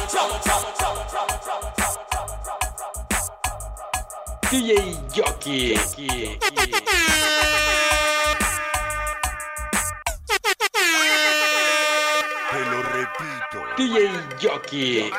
[4.49, 5.73] DJ Jockey.
[12.51, 13.65] Te lo repito.
[13.75, 15.11] DJ Jockey.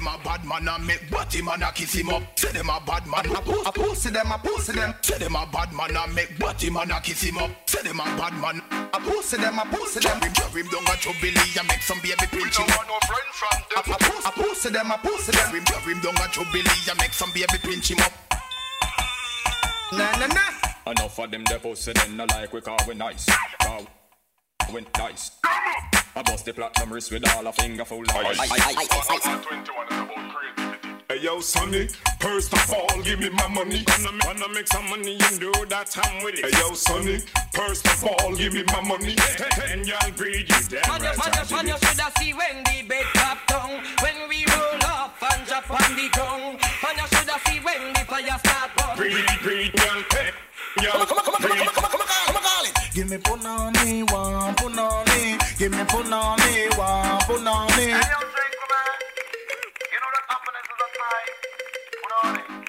[0.00, 2.22] Them a bad man and make body man a kiss him up.
[2.38, 4.94] Say them a bad man, a, pu- a pussy them, a pussy them.
[5.02, 7.50] Say them a bad man and make body man a kiss him up.
[7.68, 10.20] Say them a bad man, a pussy them, a pussy them.
[10.20, 12.88] Him carry him down a trouble and make some baby pinch him up.
[12.88, 15.54] A, a, pu- a pussy them, a pussy them.
[15.54, 18.12] Him carry him down a trouble and make some baby pinch him up.
[19.92, 20.90] Nah nah nah.
[20.92, 23.26] Enough of them deposit then no like we call we nice.
[23.60, 23.86] Call
[24.72, 25.32] we nice.
[25.44, 28.38] I bust the platinum wrist with all a finger full of ice.
[31.08, 31.88] Hey yo, Sonny,
[32.20, 33.84] first of all, give me my money.
[33.88, 36.54] Wanna, wanna make some money, and do that I'm with it.
[36.54, 37.18] Hey yo, Sonny,
[37.52, 39.16] first of all, give me my money.
[39.70, 41.18] And y'all breed you damn Man, you, right.
[41.18, 43.70] man, I you, did man, you shoulda see when the bed top down
[44.02, 48.00] When we roll up and drop on the ground Man, you shoulda see when the
[48.00, 50.02] fire start burn Breed, breed, y'all,
[50.76, 52.36] hey, y'all, Come on, come on, come on, come on, come on, come on, come
[52.36, 52.40] on.
[52.92, 55.58] Give me punani, one punani.
[55.58, 58.00] Give me punani, one punani.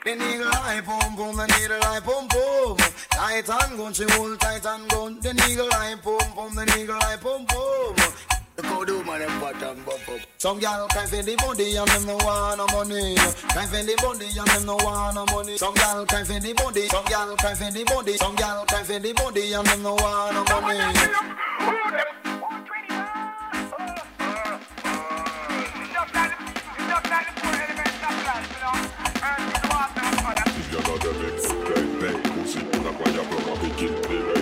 [0.04, 2.78] The nigga like boom boom, the nigga like boom boom.
[3.12, 5.20] Tight and gun, she hold tight and gun.
[5.22, 7.96] The nigga like boom boom, the nigga like boom boom.
[8.62, 10.20] The code do man them fat and bump up.
[10.38, 13.16] Some gal can feel the body and them no want no money.
[13.16, 15.58] Can feel the body and them no want no money.
[15.58, 18.86] Some gal can feel the body, some gal can feel the body, some gal can
[18.86, 20.78] feel the body and them no want no money.
[30.72, 31.36] Y'all know the big,
[31.66, 32.60] big, big pussy.
[32.62, 34.41] That's why y'all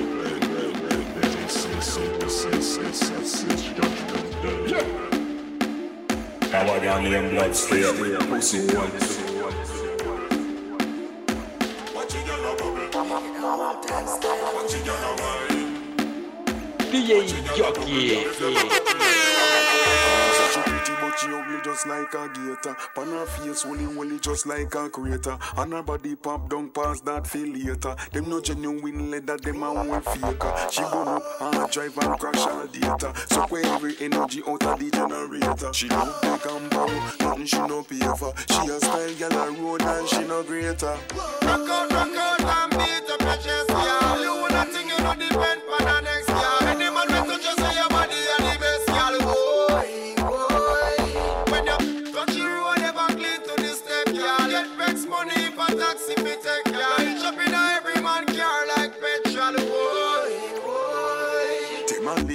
[6.51, 7.85] Our gang name blood straight.
[8.27, 8.91] Pussy one.
[16.91, 18.78] DJ Jockey.
[20.65, 22.75] She pretty but she ugly just like a gator.
[22.97, 25.37] On her face woolly woolly just like a crater.
[25.57, 29.73] On her body pop down past that feel later Them no genuine leather, them a
[29.73, 30.55] one faker.
[30.71, 33.13] She burn up and drive and crash all data.
[33.27, 35.73] So every energy out of the generator.
[35.73, 38.33] She look like and borrow, nothing she no pay for.
[38.49, 40.97] She a style gal a road and she no greater.
[41.43, 44.21] Rock out, rock out and beat up your chest, yeah.
[44.21, 45.61] You wanna think you know depend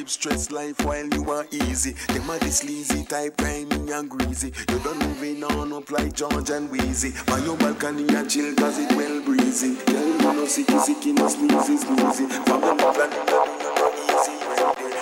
[0.04, 1.92] live stress life while you are easy.
[2.08, 4.52] Them a the sleazy type, grimy and greasy.
[4.68, 7.14] You don't moving on up like George and Weezy.
[7.26, 9.78] By your balcony and chill cause it well breezy.
[9.88, 12.28] Yeah, you know sicky sicky, no sneezy sneezy.
[12.44, 14.34] Family planning, you know easy.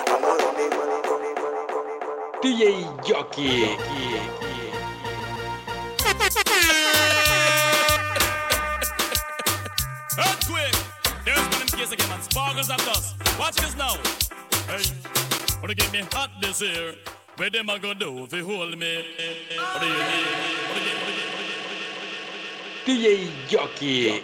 [0.07, 0.69] I'm all day,
[2.41, 3.75] DJ Jockey.
[10.17, 10.77] Earthquake!
[11.25, 12.21] There's one in case again, man.
[12.21, 13.15] Sparkles of dust.
[13.37, 14.22] Watch this now.
[14.67, 14.81] Hey,
[15.61, 16.95] wanna get me hot this year?
[17.37, 18.95] Where them a go do if you hold me?
[19.73, 20.25] What do you mean?
[20.69, 21.07] What do you what
[22.85, 24.23] do you- DJ Jockey.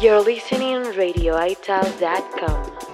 [0.00, 2.89] You're listening RadioItal.com.